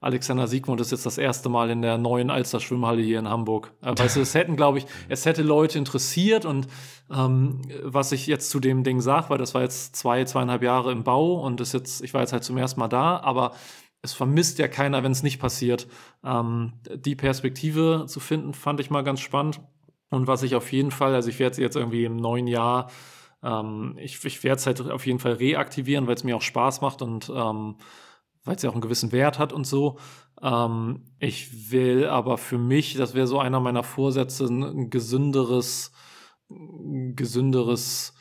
[0.00, 3.72] Alexander Siegmund ist jetzt das erste Mal in der neuen Alster Schwimmhalle hier in Hamburg.
[3.82, 6.68] Äh, weißt du, es hätten, glaube ich, es hätte Leute interessiert und
[7.10, 10.92] ähm, was ich jetzt zu dem Ding sage, weil das war jetzt zwei, zweieinhalb Jahre
[10.92, 13.52] im Bau und ist jetzt, ich war jetzt halt zum ersten Mal da, aber
[14.00, 15.88] es vermisst ja keiner, wenn es nicht passiert.
[16.22, 19.60] Ähm, die Perspektive zu finden, fand ich mal ganz spannend.
[20.14, 22.90] Und was ich auf jeden Fall, also ich werde es jetzt irgendwie im neuen Jahr,
[23.42, 26.80] ähm, ich, ich werde es halt auf jeden Fall reaktivieren, weil es mir auch Spaß
[26.80, 27.76] macht und ähm,
[28.44, 29.98] weil es ja auch einen gewissen Wert hat und so.
[30.40, 35.92] Ähm, ich will aber für mich, das wäre so einer meiner Vorsätze, ein gesünderes,
[36.48, 38.13] gesünderes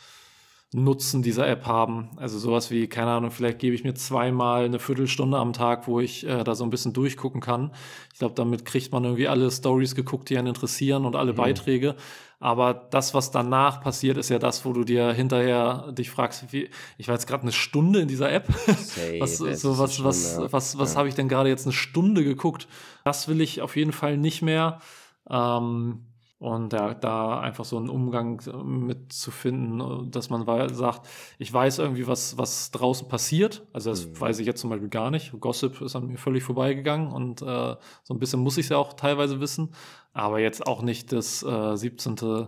[0.73, 2.09] Nutzen dieser App haben.
[2.17, 5.99] Also sowas wie, keine Ahnung, vielleicht gebe ich mir zweimal eine Viertelstunde am Tag, wo
[5.99, 7.71] ich äh, da so ein bisschen durchgucken kann.
[8.11, 11.37] Ich glaube, damit kriegt man irgendwie alle Stories geguckt, die einen interessieren und alle mhm.
[11.37, 11.95] Beiträge.
[12.39, 16.69] Aber das, was danach passiert, ist ja das, wo du dir hinterher dich fragst, wie,
[16.97, 18.47] ich war jetzt gerade eine Stunde in dieser App.
[18.77, 20.99] Say, was, so, was, was, was, was, was ja.
[20.99, 22.67] habe ich denn gerade jetzt eine Stunde geguckt?
[23.05, 24.81] Das will ich auf jeden Fall nicht mehr.
[25.29, 26.01] Ähm,
[26.39, 31.07] und ja, da einfach so einen Umgang äh, mit zu finden, äh, dass man sagt,
[31.37, 33.65] ich weiß irgendwie, was, was draußen passiert.
[33.71, 34.19] Also das mhm.
[34.19, 35.31] weiß ich jetzt zum Beispiel gar nicht.
[35.39, 38.77] Gossip ist an mir völlig vorbeigegangen und äh, so ein bisschen muss ich es ja
[38.77, 39.73] auch teilweise wissen.
[40.11, 42.47] Aber jetzt auch nicht das äh, 17.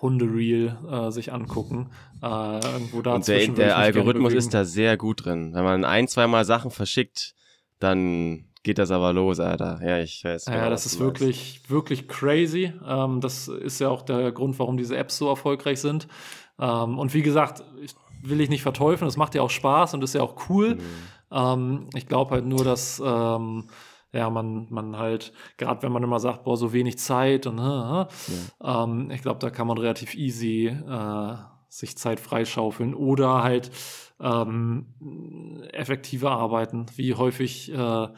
[0.00, 1.90] Hundereel äh, sich angucken.
[2.22, 5.54] Äh, irgendwo da und der, der Algorithmus ist da sehr gut drin.
[5.54, 7.34] Wenn man ein, zweimal Sachen verschickt,
[7.78, 9.78] dann geht das aber los, Alter.
[9.84, 10.46] Ja, ich weiß.
[10.46, 12.72] Ja, das ist wirklich, wirklich crazy.
[12.84, 16.08] Ähm, das ist ja auch der Grund, warum diese Apps so erfolgreich sind.
[16.58, 17.62] Ähm, und wie gesagt,
[18.22, 20.76] will ich nicht verteufeln, das macht ja auch Spaß und ist ja auch cool.
[20.76, 20.80] Mhm.
[21.30, 23.68] Ähm, ich glaube halt nur, dass ähm,
[24.12, 27.62] ja, man, man halt, gerade wenn man immer sagt, boah, so wenig Zeit und äh,
[27.62, 28.08] ja.
[28.62, 31.34] ähm, ich glaube, da kann man relativ easy äh,
[31.68, 33.72] sich Zeit freischaufeln oder halt
[34.20, 34.86] ähm,
[35.72, 36.86] effektiver arbeiten.
[36.94, 38.08] Wie häufig äh,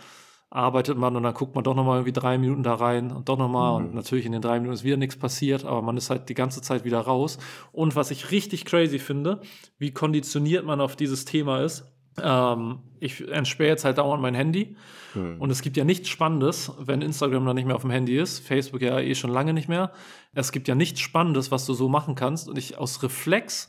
[0.51, 3.37] arbeitet man und dann guckt man doch nochmal irgendwie drei Minuten da rein und doch
[3.37, 3.87] nochmal mhm.
[3.87, 6.35] und natürlich in den drei Minuten ist wieder nichts passiert, aber man ist halt die
[6.35, 7.39] ganze Zeit wieder raus.
[7.73, 9.41] Und was ich richtig crazy finde,
[9.79, 11.85] wie konditioniert man auf dieses Thema ist,
[12.23, 14.77] ähm, ich entsperre jetzt halt dauernd mein Handy
[15.15, 15.37] mhm.
[15.41, 18.39] und es gibt ja nichts Spannendes, wenn Instagram dann nicht mehr auf dem Handy ist,
[18.39, 19.93] Facebook ja eh schon lange nicht mehr.
[20.33, 23.69] Es gibt ja nichts Spannendes, was du so machen kannst und ich aus Reflex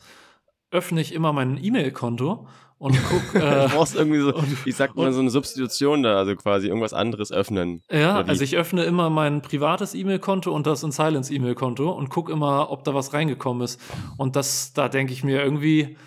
[0.72, 2.48] öffne ich immer mein E-Mail-Konto
[2.78, 3.18] und guck.
[3.38, 6.68] Äh, du brauchst irgendwie so, und, ich sag mal, so eine Substitution da, also quasi
[6.68, 7.82] irgendwas anderes öffnen.
[7.92, 12.30] Ja, also ich öffne immer mein privates E-Mail-Konto und das in Silence E-Mail-Konto und guck
[12.30, 13.80] immer, ob da was reingekommen ist.
[14.18, 15.98] Und das, da denke ich mir irgendwie,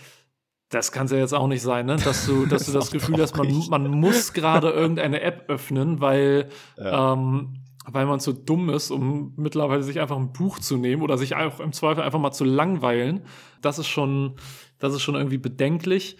[0.71, 1.97] das kann es ja jetzt auch nicht sein, ne?
[1.97, 6.49] dass du, dass du das Gefühl hast, man, man muss gerade irgendeine App öffnen, weil,
[6.77, 7.13] ja.
[7.13, 7.61] ähm,
[7.93, 11.37] weil man so dumm ist, um mittlerweile sich einfach ein Buch zu nehmen oder sich
[11.37, 13.25] auch im Zweifel einfach mal zu langweilen.
[13.61, 14.37] Das ist schon,
[14.79, 16.17] das ist schon irgendwie bedenklich.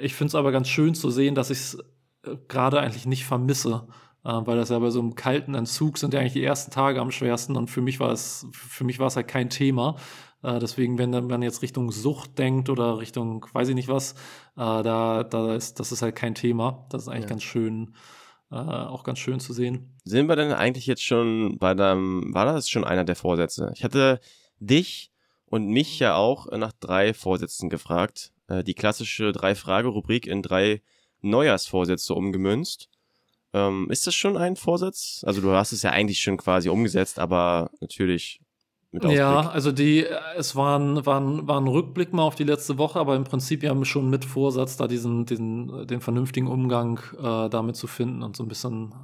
[0.00, 1.78] Ich finde es aber ganz schön zu sehen, dass ich es
[2.24, 3.86] äh, gerade eigentlich nicht vermisse,
[4.24, 7.00] äh, weil das ja bei so einem kalten Entzug sind ja eigentlich die ersten Tage
[7.00, 9.96] am schwersten und für mich war es, für mich war es halt kein Thema.
[10.42, 14.14] Äh, deswegen, wenn man jetzt Richtung Sucht denkt oder Richtung, weiß ich nicht was,
[14.56, 16.86] da, da ist, das ist halt kein Thema.
[16.90, 17.28] Das ist eigentlich ja.
[17.30, 17.94] ganz schön,
[18.50, 19.96] äh, auch ganz schön zu sehen.
[20.04, 23.72] Sind wir denn eigentlich jetzt schon bei deinem, war das schon einer der Vorsätze?
[23.74, 24.20] Ich hatte
[24.58, 25.12] dich
[25.46, 30.82] und mich ja auch nach drei Vorsätzen gefragt äh, die klassische Drei-Frage-Rubrik in drei
[31.22, 32.88] Neujahrsvorsätze umgemünzt.
[33.52, 35.22] Ähm, ist das schon ein Vorsatz?
[35.26, 38.40] Also du hast es ja eigentlich schon quasi umgesetzt, aber natürlich
[38.92, 39.18] mit Ausblick.
[39.18, 42.78] Ja, also die, es war ein, war, ein, war ein Rückblick mal auf die letzte
[42.78, 47.48] Woche, aber im Prinzip ja schon mit Vorsatz, da diesen, diesen, den vernünftigen Umgang äh,
[47.48, 48.94] damit zu finden und so ein bisschen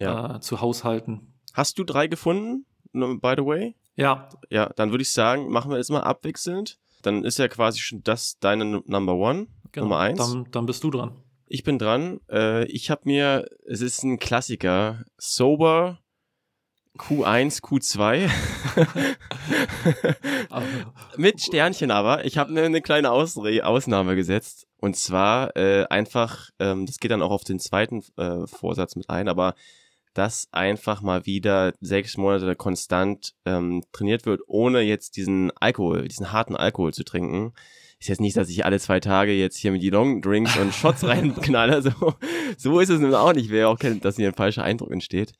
[0.00, 0.36] ja.
[0.36, 1.34] äh, zu haushalten.
[1.52, 3.74] Hast du drei gefunden, by the way?
[3.96, 4.28] Ja.
[4.48, 6.78] Ja, dann würde ich sagen, machen wir jetzt mal abwechselnd.
[7.02, 10.18] Dann ist ja quasi schon das deine Number One, genau, Nummer eins.
[10.18, 11.12] Dann, dann bist du dran.
[11.46, 12.20] Ich bin dran.
[12.30, 15.98] Äh, ich habe mir, es ist ein Klassiker, Sober
[16.98, 18.30] Q1, Q2.
[21.16, 22.24] Mit Sternchen aber.
[22.24, 24.66] Ich habe eine, eine kleine Ausre Ausnahme gesetzt.
[24.76, 29.10] Und zwar äh, einfach, ähm, das geht dann auch auf den zweiten äh, Vorsatz mit
[29.10, 29.54] ein, aber
[30.14, 36.32] dass einfach mal wieder sechs Monate konstant ähm, trainiert wird, ohne jetzt diesen Alkohol, diesen
[36.32, 37.52] harten Alkohol zu trinken.
[38.00, 40.72] Ist jetzt nicht, dass ich alle zwei Tage jetzt hier mit die Long Drinks und
[40.72, 41.82] Shots reinknalle.
[41.82, 42.14] So,
[42.56, 43.50] so ist es nun auch nicht.
[43.50, 45.32] Wer auch kennt, dass hier ein falscher Eindruck entsteht.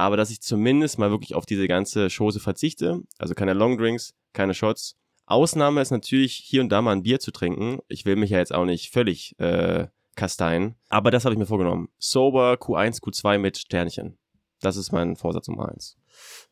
[0.00, 3.02] Aber dass ich zumindest mal wirklich auf diese ganze Chose verzichte.
[3.18, 4.96] Also keine Long Drinks, keine Shots.
[5.26, 7.80] Ausnahme ist natürlich hier und da mal ein Bier zu trinken.
[7.86, 10.74] Ich will mich ja jetzt auch nicht völlig äh, kasteien.
[10.88, 11.90] Aber das habe ich mir vorgenommen.
[11.98, 14.16] Sober Q1, Q2 mit Sternchen.
[14.60, 15.96] Das ist mein Vorsatz Nummer eins.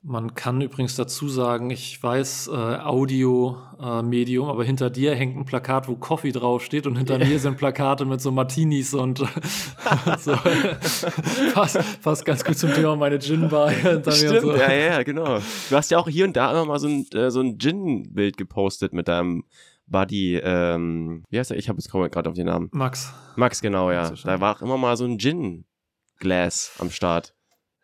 [0.03, 5.45] Man kann übrigens dazu sagen, ich weiß äh, Audio-Medium, äh, aber hinter dir hängt ein
[5.45, 9.19] Plakat, wo Coffee draufsteht und hinter mir sind Plakate mit so Martinis und
[10.19, 10.33] so.
[11.55, 14.41] passt, passt ganz gut zum Thema meine Gin-Bar Stimmt.
[14.41, 14.55] So.
[14.55, 15.39] Ja, ja, genau.
[15.69, 18.37] Du hast ja auch hier und da immer mal so ein, äh, so ein Gin-Bild
[18.37, 19.45] gepostet mit deinem
[19.87, 21.57] Buddy, ähm, wie heißt er?
[21.57, 22.69] Ich habe jetzt gerade auf den Namen.
[22.73, 23.13] Max.
[23.37, 24.11] Max, genau, ja.
[24.11, 27.35] Da war auch immer mal so ein Gin-Glas am Start.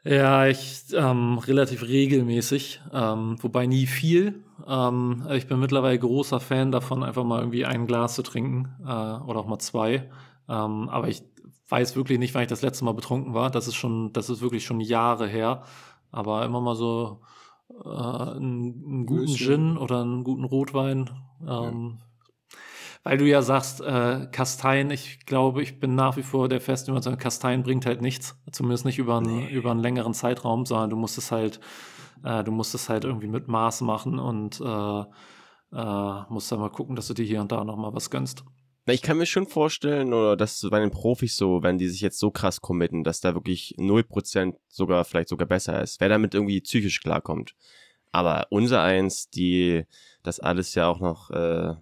[0.05, 4.44] Ja, ich ähm, relativ regelmäßig, ähm, wobei nie viel.
[4.66, 8.86] Ähm, ich bin mittlerweile großer Fan davon, einfach mal irgendwie ein Glas zu trinken äh,
[8.86, 10.11] oder auch mal zwei.
[10.46, 11.22] Ähm, aber ich
[11.68, 13.50] weiß wirklich nicht, wann ich das letzte Mal betrunken war.
[13.50, 15.62] Das ist schon, das ist wirklich schon Jahre her.
[16.11, 17.20] Aber immer mal so
[17.82, 21.09] äh, einen, einen guten Gin oder einen guten Rotwein
[21.48, 21.98] ähm,
[23.05, 26.90] weil du ja sagst, äh, Kastein, ich glaube, ich bin nach wie vor der festen
[26.90, 28.36] Überzeugung, Kastein bringt halt nichts.
[28.50, 29.50] Zumindest nicht über, einen, nee.
[29.50, 31.61] über einen längeren Zeitraum, sondern du musst es halt,
[32.24, 35.00] äh, du musst es halt irgendwie mit Maß machen und äh,
[35.72, 38.42] äh, musst dann mal gucken, dass du dir hier und da nochmal was gönnst.
[38.86, 42.18] Ich kann mir schon vorstellen, oder dass bei den Profis so, wenn die sich jetzt
[42.18, 46.61] so krass committen, dass da wirklich 0% sogar, vielleicht sogar besser ist, wer damit irgendwie
[46.61, 47.55] psychisch klarkommt.
[48.12, 49.84] Aber unser eins, die
[50.22, 51.74] das alles ja auch noch äh,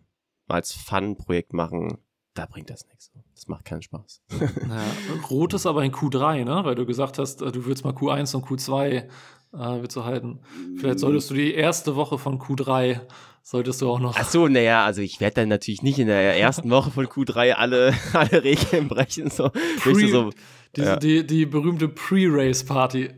[0.52, 1.98] als Fun-Projekt machen,
[2.34, 3.10] da bringt das nichts.
[3.34, 4.22] Das macht keinen Spaß.
[4.68, 4.84] Naja,
[5.30, 6.64] Rot ist aber in Q3, ne?
[6.64, 9.04] Weil du gesagt hast, äh, du willst mal Q1 und Q2 äh,
[9.52, 10.40] willst du halten.
[10.78, 13.00] Vielleicht solltest du die erste Woche von Q3
[13.42, 14.16] solltest du auch noch.
[14.16, 17.52] Ach so, naja, also ich werde dann natürlich nicht in der ersten Woche von Q3
[17.52, 19.30] alle, alle Regeln brechen.
[19.30, 20.30] So, Pre, so
[20.76, 20.96] die, ja.
[20.96, 23.10] die, die berühmte Pre-Race-Party.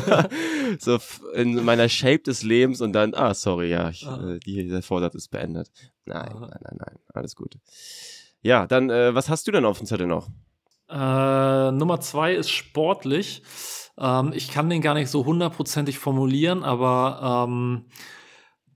[0.78, 0.98] so
[1.34, 4.34] in meiner Shape des Lebens und dann, ah, sorry, ja, ich, ah.
[4.34, 5.70] äh, die, der Vorsatz ist beendet.
[6.04, 6.40] Nein, ah.
[6.40, 7.56] nein, nein, nein, alles gut.
[8.42, 10.28] Ja, dann, äh, was hast du denn auf dem Zettel noch?
[10.88, 13.42] Äh, Nummer zwei ist sportlich.
[13.96, 17.84] Ähm, ich kann den gar nicht so hundertprozentig formulieren, aber ähm,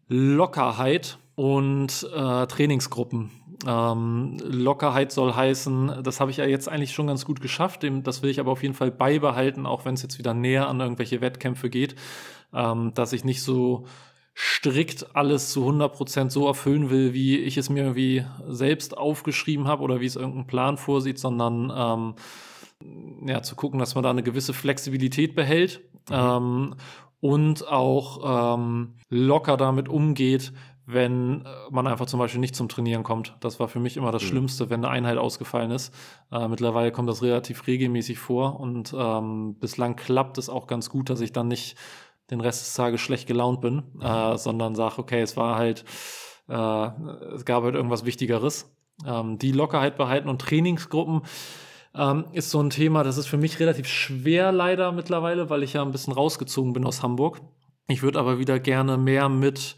[0.07, 3.31] Lockerheit und äh, Trainingsgruppen.
[3.67, 7.85] Ähm, Lockerheit soll heißen, das habe ich ja jetzt eigentlich schon ganz gut geschafft.
[8.03, 10.81] Das will ich aber auf jeden Fall beibehalten, auch wenn es jetzt wieder näher an
[10.81, 11.95] irgendwelche Wettkämpfe geht,
[12.53, 13.87] ähm, dass ich nicht so
[14.37, 19.83] strikt alles zu 100% so erfüllen will, wie ich es mir irgendwie selbst aufgeschrieben habe
[19.83, 22.15] oder wie es irgendein Plan vorsieht, sondern ähm,
[23.27, 26.15] ja, zu gucken, dass man da eine gewisse Flexibilität behält mhm.
[26.15, 26.75] ähm,
[27.21, 30.53] und auch ähm, locker damit umgeht,
[30.87, 33.37] wenn äh, man einfach zum Beispiel nicht zum Trainieren kommt.
[33.41, 34.29] Das war für mich immer das mhm.
[34.29, 35.95] Schlimmste, wenn eine Einheit ausgefallen ist.
[36.31, 41.11] Äh, mittlerweile kommt das relativ regelmäßig vor und ähm, bislang klappt es auch ganz gut,
[41.11, 41.77] dass ich dann nicht
[42.31, 45.85] den Rest des Tages schlecht gelaunt bin, äh, sondern sage, okay, es war halt,
[46.49, 46.87] äh,
[47.35, 48.75] es gab halt irgendwas Wichtigeres.
[49.07, 51.23] Ähm, die Lockerheit behalten und Trainingsgruppen
[51.95, 55.75] ähm, ist so ein Thema, das ist für mich relativ schwer leider mittlerweile, weil ich
[55.75, 57.41] ja ein bisschen rausgezogen bin aus Hamburg.
[57.89, 59.77] Ich würde aber wieder gerne mehr mit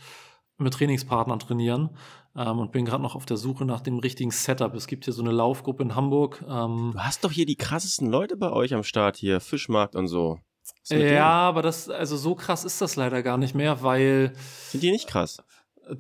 [0.59, 1.91] mit Trainingspartnern trainieren
[2.37, 4.75] ähm, und bin gerade noch auf der Suche nach dem richtigen Setup.
[4.75, 6.45] Es gibt hier so eine Laufgruppe in Hamburg.
[6.49, 10.09] Ähm, du hast doch hier die krassesten Leute bei euch am Start hier, Fischmarkt und
[10.09, 10.39] so.
[10.89, 11.19] Ja, denen?
[11.19, 14.33] aber das, also so krass ist das leider gar nicht mehr, weil.
[14.71, 15.39] Sind die nicht krass?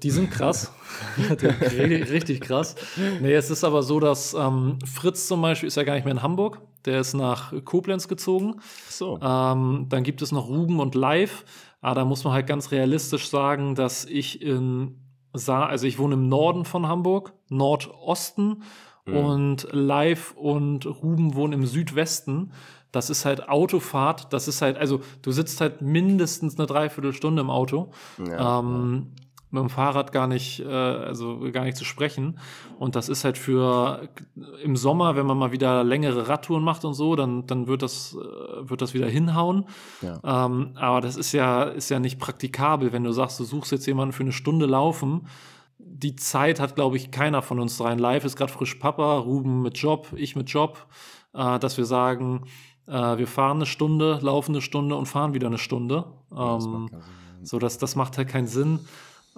[0.02, 0.72] Die sind krass.
[1.28, 2.74] richtig krass.
[3.20, 6.14] Nee, es ist aber so, dass ähm, Fritz zum Beispiel ist ja gar nicht mehr
[6.14, 6.60] in Hamburg.
[6.86, 8.60] Der ist nach Koblenz gezogen.
[8.88, 9.18] So.
[9.20, 11.44] Ähm, dann gibt es noch Ruben und Live.
[11.86, 14.96] Aber da muss man halt ganz realistisch sagen, dass ich in
[15.32, 18.64] Sa also ich wohne im Norden von Hamburg, Nordosten
[19.04, 19.16] mhm.
[19.16, 22.50] und Live und Ruben wohnen im Südwesten.
[22.90, 27.50] Das ist halt Autofahrt, das ist halt, also du sitzt halt mindestens eine Dreiviertelstunde im
[27.50, 27.92] Auto.
[28.18, 29.25] Ja, ähm, ja
[29.56, 32.38] mit dem Fahrrad gar nicht, äh, also gar nicht zu sprechen.
[32.78, 34.08] Und das ist halt für
[34.62, 38.14] im Sommer, wenn man mal wieder längere Radtouren macht und so, dann, dann wird das,
[38.14, 39.64] äh, wird das wieder hinhauen.
[40.00, 40.46] Ja.
[40.46, 43.86] Ähm, aber das ist ja, ist ja nicht praktikabel, wenn du sagst, du suchst jetzt
[43.86, 45.26] jemanden für eine Stunde laufen.
[45.78, 47.98] Die Zeit hat, glaube ich, keiner von uns dreien.
[47.98, 50.86] Live ist gerade frisch Papa, Ruben mit Job, ich mit Job,
[51.34, 52.44] äh, dass wir sagen,
[52.88, 56.04] Äh, wir fahren eine Stunde, laufen eine Stunde und fahren wieder eine Stunde.
[56.30, 56.88] Ähm,
[57.42, 58.78] so, das, das macht halt keinen Sinn.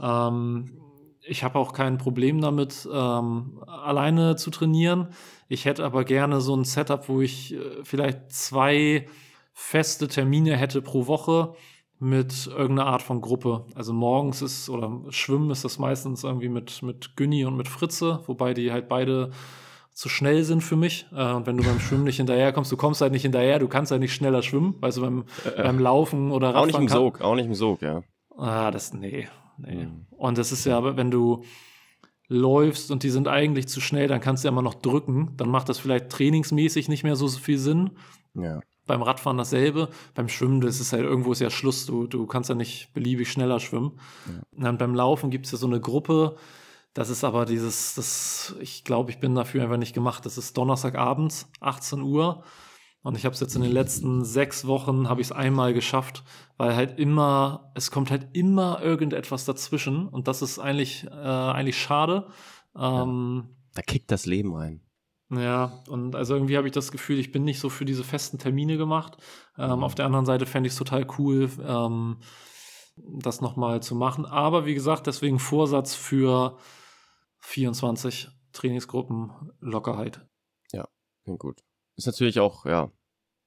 [0.00, 0.78] Ähm,
[1.22, 5.08] ich habe auch kein Problem damit, ähm, alleine zu trainieren.
[5.48, 9.06] Ich hätte aber gerne so ein Setup, wo ich äh, vielleicht zwei
[9.52, 11.54] feste Termine hätte pro Woche
[11.98, 13.66] mit irgendeiner Art von Gruppe.
[13.74, 18.20] Also morgens ist oder Schwimmen ist das meistens irgendwie mit, mit Günni und mit Fritze,
[18.26, 19.30] wobei die halt beide
[19.92, 21.06] zu schnell sind für mich.
[21.12, 23.90] Äh, und wenn du beim Schwimmen nicht hinterherkommst, du kommst halt nicht hinterher, du kannst
[23.90, 26.70] halt nicht schneller schwimmen, weißt du, beim, äh, beim Laufen oder Radfahren.
[26.70, 28.02] Auch nicht im Sog, auch nicht im Sog, ja.
[28.36, 29.28] Ah, das, nee,
[29.58, 29.86] nee.
[29.86, 30.06] Mhm.
[30.10, 31.44] Und das ist ja, wenn du
[32.28, 35.32] läufst und die sind eigentlich zu schnell, dann kannst du ja immer noch drücken.
[35.36, 37.90] Dann macht das vielleicht trainingsmäßig nicht mehr so viel Sinn.
[38.34, 38.60] Ja.
[38.86, 39.88] Beim Radfahren dasselbe.
[40.14, 41.86] Beim Schwimmen, das ist halt irgendwo ist ja Schluss.
[41.86, 43.98] Du, du kannst ja nicht beliebig schneller schwimmen.
[44.58, 44.68] Ja.
[44.70, 46.36] Und beim Laufen gibt es ja so eine Gruppe.
[46.92, 50.26] Das ist aber dieses, das, ich glaube, ich bin dafür einfach nicht gemacht.
[50.26, 52.44] Das ist Donnerstagabends, 18 Uhr.
[53.02, 56.24] Und ich habe es jetzt in den letzten sechs Wochen, habe ich es einmal geschafft,
[56.56, 60.08] weil halt immer, es kommt halt immer irgendetwas dazwischen.
[60.08, 62.26] Und das ist eigentlich, äh, eigentlich schade.
[62.76, 64.82] Ähm, ja, da kickt das Leben rein.
[65.30, 68.38] Ja, und also irgendwie habe ich das Gefühl, ich bin nicht so für diese festen
[68.38, 69.18] Termine gemacht.
[69.58, 69.84] Ähm.
[69.84, 72.18] Auf der anderen Seite fände ich es total cool, ähm,
[72.96, 74.24] das nochmal zu machen.
[74.24, 76.56] Aber wie gesagt, deswegen Vorsatz für
[77.40, 80.26] 24 Trainingsgruppen Lockerheit.
[80.72, 80.88] Ja,
[81.24, 81.62] klingt gut.
[81.98, 82.92] Ist natürlich auch, ja.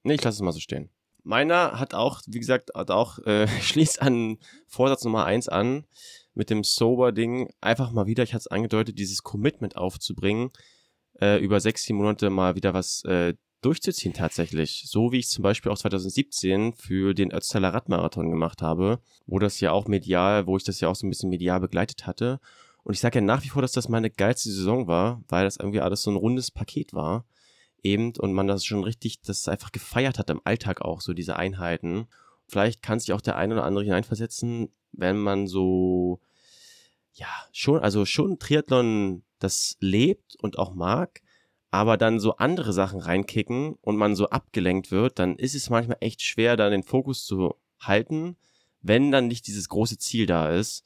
[0.03, 0.89] Nee, ich lasse es mal so stehen.
[1.23, 4.37] Meiner hat auch, wie gesagt, hat auch, äh, schließt an
[4.67, 5.85] Vorsatz Nummer eins an,
[6.33, 10.51] mit dem Sober-Ding einfach mal wieder, ich hatte es angedeutet, dieses Commitment aufzubringen,
[11.21, 14.83] äh, über sechs, sieben Monate mal wieder was äh, durchzuziehen tatsächlich.
[14.87, 19.61] So wie ich zum Beispiel auch 2017 für den Ötztaler Radmarathon gemacht habe, wo das
[19.61, 22.41] ja auch medial, wo ich das ja auch so ein bisschen medial begleitet hatte.
[22.83, 25.55] Und ich sage ja nach wie vor, dass das meine geilste Saison war, weil das
[25.55, 27.25] irgendwie alles so ein rundes Paket war.
[27.83, 31.35] Eben, und man das schon richtig, das einfach gefeiert hat im Alltag auch, so diese
[31.35, 32.07] Einheiten.
[32.47, 36.19] Vielleicht kann sich auch der eine oder andere hineinversetzen, wenn man so,
[37.13, 41.21] ja, schon, also schon Triathlon das lebt und auch mag,
[41.71, 45.97] aber dann so andere Sachen reinkicken und man so abgelenkt wird, dann ist es manchmal
[46.01, 48.35] echt schwer, da den Fokus zu halten,
[48.81, 50.83] wenn dann nicht dieses große Ziel da ist.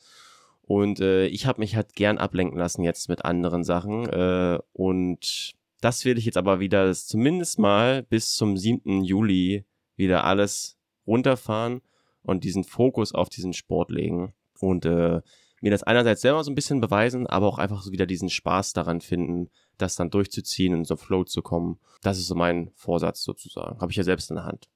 [0.61, 4.07] Und äh, ich habe mich halt gern ablenken lassen jetzt mit anderen Sachen.
[4.09, 9.03] Äh, und das will ich jetzt aber wieder zumindest mal bis zum 7.
[9.03, 9.65] Juli
[9.95, 11.81] wieder alles runterfahren
[12.21, 14.33] und diesen Fokus auf diesen Sport legen.
[14.59, 15.21] Und äh,
[15.61, 18.73] mir das einerseits selber so ein bisschen beweisen, aber auch einfach so wieder diesen Spaß
[18.73, 21.79] daran finden, das dann durchzuziehen und so Flow zu kommen.
[22.01, 23.79] Das ist so mein Vorsatz sozusagen.
[23.79, 24.69] Habe ich ja selbst in der Hand.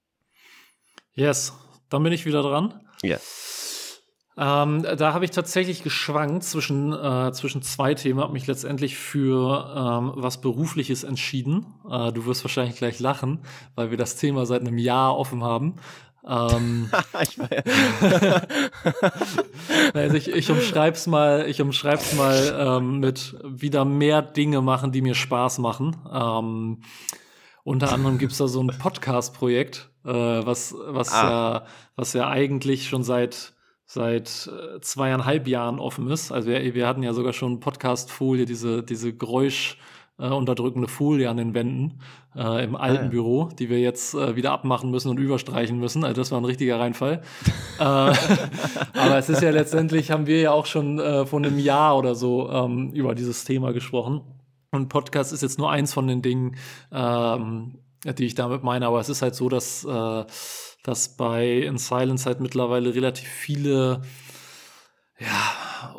[1.13, 1.53] Yes,
[1.89, 2.81] dann bin ich wieder dran.
[3.03, 3.17] Ja.
[4.41, 9.73] Ähm, da habe ich tatsächlich geschwankt zwischen, äh, zwischen zwei Themen, habe mich letztendlich für
[9.75, 11.65] ähm, was Berufliches entschieden.
[11.91, 13.39] Äh, du wirst wahrscheinlich gleich lachen,
[13.75, 15.75] weil wir das Thema seit einem Jahr offen haben.
[16.25, 16.89] Ähm,
[19.93, 25.01] also ich, ich umschreib's mal, ich umschreib's mal ähm, mit wieder mehr Dinge machen, die
[25.01, 25.97] mir Spaß machen.
[26.09, 26.77] Ähm,
[27.65, 31.29] unter anderem gibt's da so ein Podcast-Projekt, äh, was, was ah.
[31.29, 31.65] ja,
[31.97, 33.58] was ja eigentlich schon seit
[33.91, 36.31] seit äh, zweieinhalb Jahren offen ist.
[36.31, 39.79] Also wir, wir hatten ja sogar schon Podcast-Folie, diese, diese Geräusch,
[40.19, 41.99] äh, unterdrückende Folie an den Wänden
[42.35, 43.09] äh, im alten ah, ja.
[43.09, 46.03] Büro, die wir jetzt äh, wieder abmachen müssen und überstreichen müssen.
[46.03, 47.23] Also das war ein richtiger Reinfall.
[47.79, 51.97] äh, aber es ist ja letztendlich, haben wir ja auch schon äh, vor einem Jahr
[51.97, 54.21] oder so ähm, über dieses Thema gesprochen.
[54.69, 56.57] Und Podcast ist jetzt nur eins von den Dingen,
[56.91, 58.85] ähm, die ich damit meine.
[58.85, 60.25] Aber es ist halt so, dass äh,
[60.89, 64.01] dass bei In Silence halt mittlerweile relativ viele
[65.19, 65.93] ja,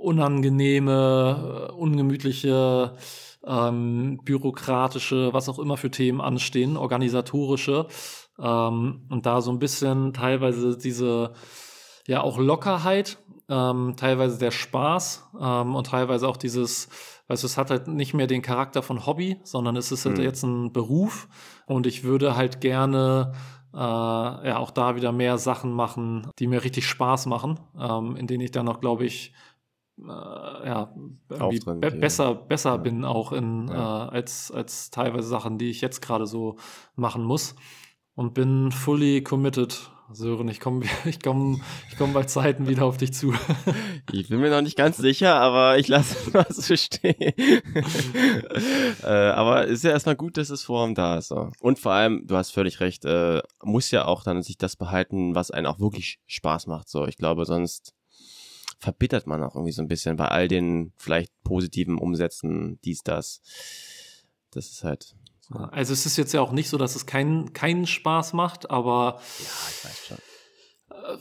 [0.00, 2.92] unangenehme, ungemütliche,
[3.44, 7.88] ähm, bürokratische, was auch immer für Themen anstehen, organisatorische.
[8.38, 11.32] Ähm, und da so ein bisschen teilweise diese,
[12.06, 16.88] ja, auch Lockerheit, ähm, teilweise der Spaß ähm, und teilweise auch dieses,
[17.26, 20.18] weißt du, es hat halt nicht mehr den Charakter von Hobby, sondern es ist halt
[20.18, 20.24] mhm.
[20.24, 21.28] jetzt ein Beruf
[21.66, 23.32] und ich würde halt gerne
[23.76, 28.26] äh, ja auch da wieder mehr Sachen machen, die mir richtig Spaß machen, ähm, in
[28.26, 29.34] denen ich dann auch, glaube ich,
[29.98, 30.02] äh,
[30.68, 30.92] ja,
[31.28, 32.76] be besser, besser ja.
[32.78, 34.06] bin auch in, ja.
[34.06, 36.56] äh, als, als teilweise Sachen, die ich jetzt gerade so
[36.94, 37.54] machen muss.
[38.14, 42.96] Und bin fully committed Sören, ich komme ich komm, ich komm bei Zeiten wieder auf
[42.96, 43.34] dich zu.
[44.12, 47.14] ich bin mir noch nicht ganz sicher, aber ich lasse es mal so stehen.
[49.02, 51.28] äh, aber ist ja erstmal gut, dass es Form da ist.
[51.28, 51.50] So.
[51.60, 55.34] Und vor allem, du hast völlig recht, äh, muss ja auch dann sich das behalten,
[55.34, 56.88] was einen auch wirklich Spaß macht.
[56.88, 57.94] So, ich glaube, sonst
[58.78, 63.40] verbittert man auch irgendwie so ein bisschen bei all den vielleicht positiven Umsätzen, dies, das.
[64.50, 65.16] Das ist halt
[65.50, 69.20] Also es ist jetzt ja auch nicht so, dass es keinen, keinen Spaß macht, aber
[69.38, 70.16] Ja, ich weiß schon.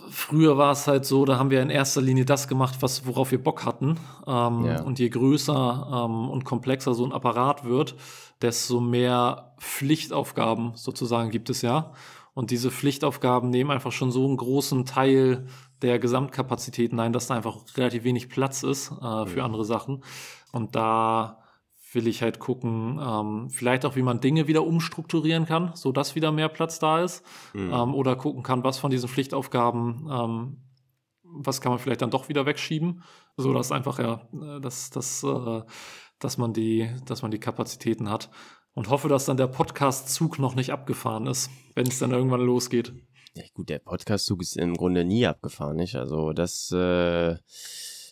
[0.09, 3.31] früher war es halt so, da haben wir in erster Linie das gemacht, was, worauf
[3.31, 3.99] wir Bock hatten.
[4.25, 4.81] Ähm, Ja.
[4.81, 7.95] Und je größer ähm, und komplexer so ein Apparat wird,
[8.41, 11.93] desto mehr Pflichtaufgaben sozusagen gibt es ja.
[12.33, 15.47] Und diese Pflichtaufgaben nehmen einfach schon so einen großen Teil
[15.81, 20.03] der Gesamtkapazitäten ein, dass da einfach relativ wenig Platz ist äh, für andere Sachen.
[20.51, 21.39] Und da
[21.95, 26.31] will ich halt gucken, ähm, vielleicht auch, wie man Dinge wieder umstrukturieren kann, sodass wieder
[26.31, 27.25] mehr Platz da ist.
[27.53, 27.73] Mhm.
[27.73, 30.57] Ähm, oder gucken kann, was von diesen Pflichtaufgaben, ähm,
[31.23, 33.01] was kann man vielleicht dann doch wieder wegschieben,
[33.37, 35.61] sodass einfach ja, äh, dass, dass, äh,
[36.19, 38.29] dass, man die, dass man die Kapazitäten hat.
[38.73, 42.93] Und hoffe, dass dann der Podcast-Zug noch nicht abgefahren ist, wenn es dann irgendwann losgeht.
[43.33, 45.95] Ja, gut, der Podcast-Zug ist im Grunde nie abgefahren, nicht?
[45.95, 47.37] Also das, äh,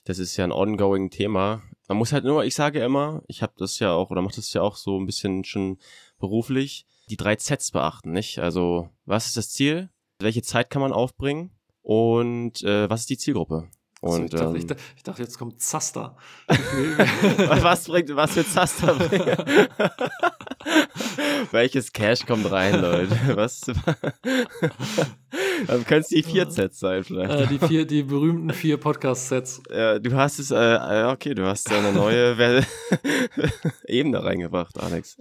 [0.05, 1.63] das ist ja ein ongoing Thema.
[1.87, 4.53] Man muss halt nur, ich sage immer, ich habe das ja auch oder mache das
[4.53, 5.77] ja auch so ein bisschen schon
[6.17, 8.39] beruflich, die drei Zs beachten, nicht?
[8.39, 9.89] Also was ist das Ziel?
[10.19, 11.51] Welche Zeit kann man aufbringen?
[11.81, 13.69] Und äh, was ist die Zielgruppe?
[14.03, 16.17] Also Und ich, dachte, ich, ähm, dachte, ich dachte, jetzt kommt Zaster.
[16.47, 19.37] was bringt, was für Zaster bringen?
[21.51, 23.15] Welches Cash kommt rein, Leute?
[23.35, 23.61] Was?
[25.67, 27.31] Dann können es die vier Sets sein, vielleicht.
[27.31, 29.61] äh, die, vier, die berühmten vier Podcast-Sets.
[29.69, 32.65] Ja, du hast es, äh, äh, okay, du hast eine neue
[33.87, 35.17] Ebene reingebracht, Alex.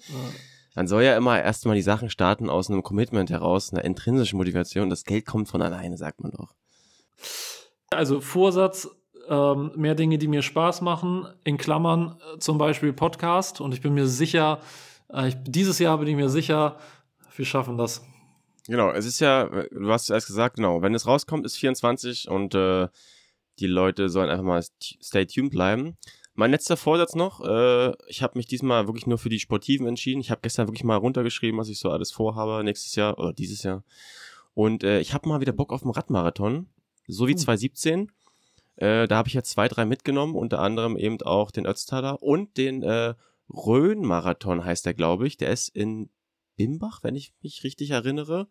[0.74, 4.90] Man soll ja immer erstmal die Sachen starten aus einem Commitment heraus, einer intrinsischen Motivation.
[4.90, 6.54] Das Geld kommt von alleine, sagt man doch.
[7.92, 8.88] Also Vorsatz,
[9.28, 13.60] ähm, mehr Dinge, die mir Spaß machen, in Klammern äh, zum Beispiel Podcast.
[13.60, 14.60] Und ich bin mir sicher,
[15.12, 16.76] äh, ich, dieses Jahr bin ich mir sicher,
[17.36, 18.04] wir schaffen das.
[18.66, 22.28] Genau, es ist ja, du hast es erst gesagt, genau, wenn es rauskommt, ist 24
[22.28, 22.88] und äh,
[23.58, 25.96] die Leute sollen einfach mal st- stay tuned bleiben.
[26.34, 30.20] Mein letzter Vorsatz noch, äh, ich habe mich diesmal wirklich nur für die Sportiven entschieden.
[30.20, 33.62] Ich habe gestern wirklich mal runtergeschrieben, was ich so alles vorhabe nächstes Jahr oder dieses
[33.62, 33.82] Jahr.
[34.54, 36.68] Und äh, ich habe mal wieder Bock auf einen Radmarathon,
[37.12, 37.38] so wie Hm.
[37.38, 38.12] 2017.
[38.76, 42.56] Äh, da habe ich ja zwei, drei mitgenommen, unter anderem eben auch den Ötztaler und
[42.56, 43.14] den äh,
[43.50, 45.36] Rhön-Marathon heißt der, glaube ich.
[45.36, 46.10] Der ist in
[46.56, 48.48] Bimbach, wenn ich mich richtig erinnere.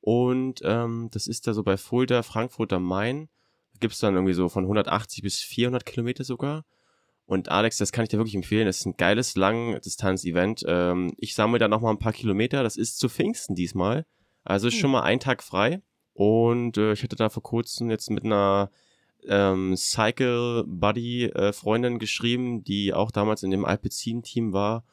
[0.00, 3.28] Und ähm, das ist da so bei Fulda, Frankfurt am Main.
[3.72, 6.64] Da gibt es dann irgendwie so von 180 bis 400 Kilometer sogar.
[7.24, 8.66] Und Alex, das kann ich dir wirklich empfehlen.
[8.66, 10.64] Das ist ein geiles Langdistanz-Event.
[10.66, 12.62] Ähm, ich sammle da nochmal ein paar Kilometer.
[12.62, 14.06] Das ist zu Pfingsten diesmal.
[14.44, 14.80] Also ist Hm.
[14.80, 15.82] schon mal ein Tag frei.
[16.16, 18.70] Und äh, ich hatte da vor kurzem jetzt mit einer
[19.28, 24.84] ähm, Cycle Buddy äh, Freundin geschrieben, die auch damals in dem Alpecin-Team war.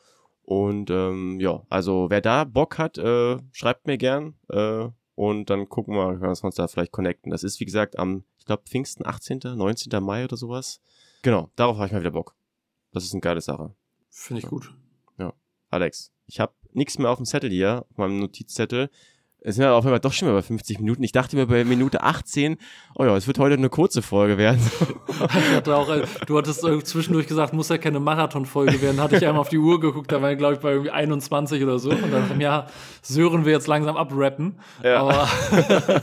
[0.43, 4.35] Und ähm, ja, also wer da Bock hat, äh, schreibt mir gern.
[4.49, 7.31] Äh, und dann gucken wir, können wir uns da vielleicht connecten.
[7.31, 10.03] Das ist, wie gesagt, am, ich glaube, Pfingsten 18., 19.
[10.03, 10.81] Mai oder sowas.
[11.21, 12.35] Genau, darauf habe ich mal wieder Bock.
[12.91, 13.73] Das ist eine geile Sache.
[14.09, 14.73] Finde ich gut.
[15.73, 18.91] Alex, ich habe nichts mehr auf dem Zettel hier, auf meinem Notizzettel.
[19.45, 21.03] Es sind ja auf einmal doch schon mal bei 50 Minuten.
[21.03, 22.55] Ich dachte mir bei Minute 18,
[22.95, 24.61] oh ja, es wird heute eine kurze Folge werden.
[25.07, 29.01] Ich hatte auch, äh, du hattest zwischendurch gesagt, muss ja keine Marathonfolge werden.
[29.01, 31.61] Hatte ich einmal auf die Uhr geguckt, da war ich, glaube ich, bei irgendwie 21
[31.61, 31.89] oder so.
[31.89, 32.67] Und dann dachte ich mir, ja,
[33.01, 34.59] Sören wir jetzt langsam abrappen.
[34.81, 35.01] Ja.
[35.01, 35.27] Aber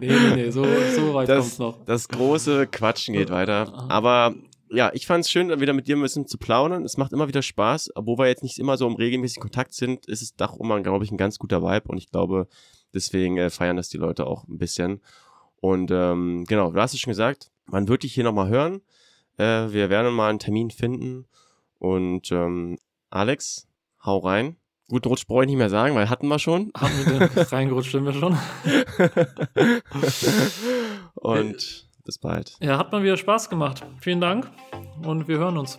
[0.00, 0.64] nee, nee, nee, so,
[0.94, 1.78] so weit kommt's das, noch.
[1.86, 3.86] das große Quatschen geht weiter.
[3.88, 4.34] Aber
[4.70, 6.84] ja, ich fand es schön, wieder mit dir ein bisschen zu plaudern.
[6.84, 7.90] Es macht immer wieder Spaß.
[7.94, 11.04] Obwohl wir jetzt nicht immer so im regelmäßigen Kontakt sind, ist es doch immer, glaube
[11.04, 11.88] ich, ein ganz guter Vibe.
[11.88, 12.48] Und ich glaube,
[12.92, 15.00] deswegen äh, feiern das die Leute auch ein bisschen.
[15.60, 18.80] Und ähm, genau, du hast es schon gesagt, man wird dich hier nochmal hören.
[19.36, 21.26] Äh, wir werden mal einen Termin finden.
[21.78, 22.78] Und ähm,
[23.10, 23.68] Alex,
[24.04, 24.56] hau rein.
[24.88, 26.72] Guten Rutsch brauche ich nicht mehr sagen, weil hatten wir schon.
[26.76, 28.38] Haben wir reingerutscht, sind wir schon.
[31.14, 32.56] Und bis bald.
[32.60, 33.84] Ja, hat mal wieder Spaß gemacht.
[34.00, 34.50] Vielen Dank
[35.04, 35.78] und wir hören uns.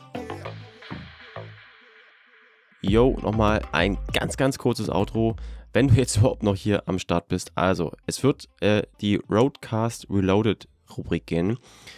[2.81, 5.37] Yo, nochmal ein ganz, ganz kurzes Outro.
[5.73, 7.51] Wenn du jetzt überhaupt noch hier am Start bist.
[7.55, 11.57] Also, es wird äh, die Roadcast Reloaded Rubrik gehen.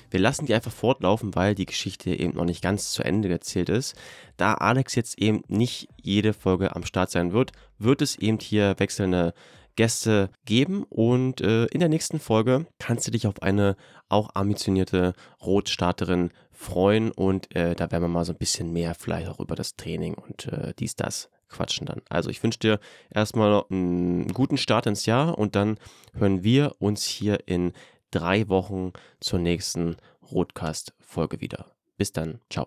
[0.10, 3.68] Wir lassen die einfach fortlaufen, weil die Geschichte eben noch nicht ganz zu Ende erzählt
[3.68, 3.96] ist.
[4.38, 8.76] Da Alex jetzt eben nicht jede Folge am Start sein wird, wird es eben hier
[8.78, 9.34] wechselnde
[9.76, 13.76] Gäste geben und äh, in der nächsten Folge kannst du dich auf eine
[14.10, 19.28] auch ambitionierte Rotstarterin freuen und äh, da werden wir mal so ein bisschen mehr vielleicht
[19.28, 22.02] auch über das Training und äh, dies, das quatschen dann.
[22.10, 25.78] Also ich wünsche dir erstmal einen guten Start ins Jahr und dann
[26.14, 27.74] hören wir uns hier in
[28.12, 29.98] drei Wochen zur nächsten
[30.32, 31.66] Rotcast-Folge wieder.
[31.98, 32.60] Bis dann, ciao.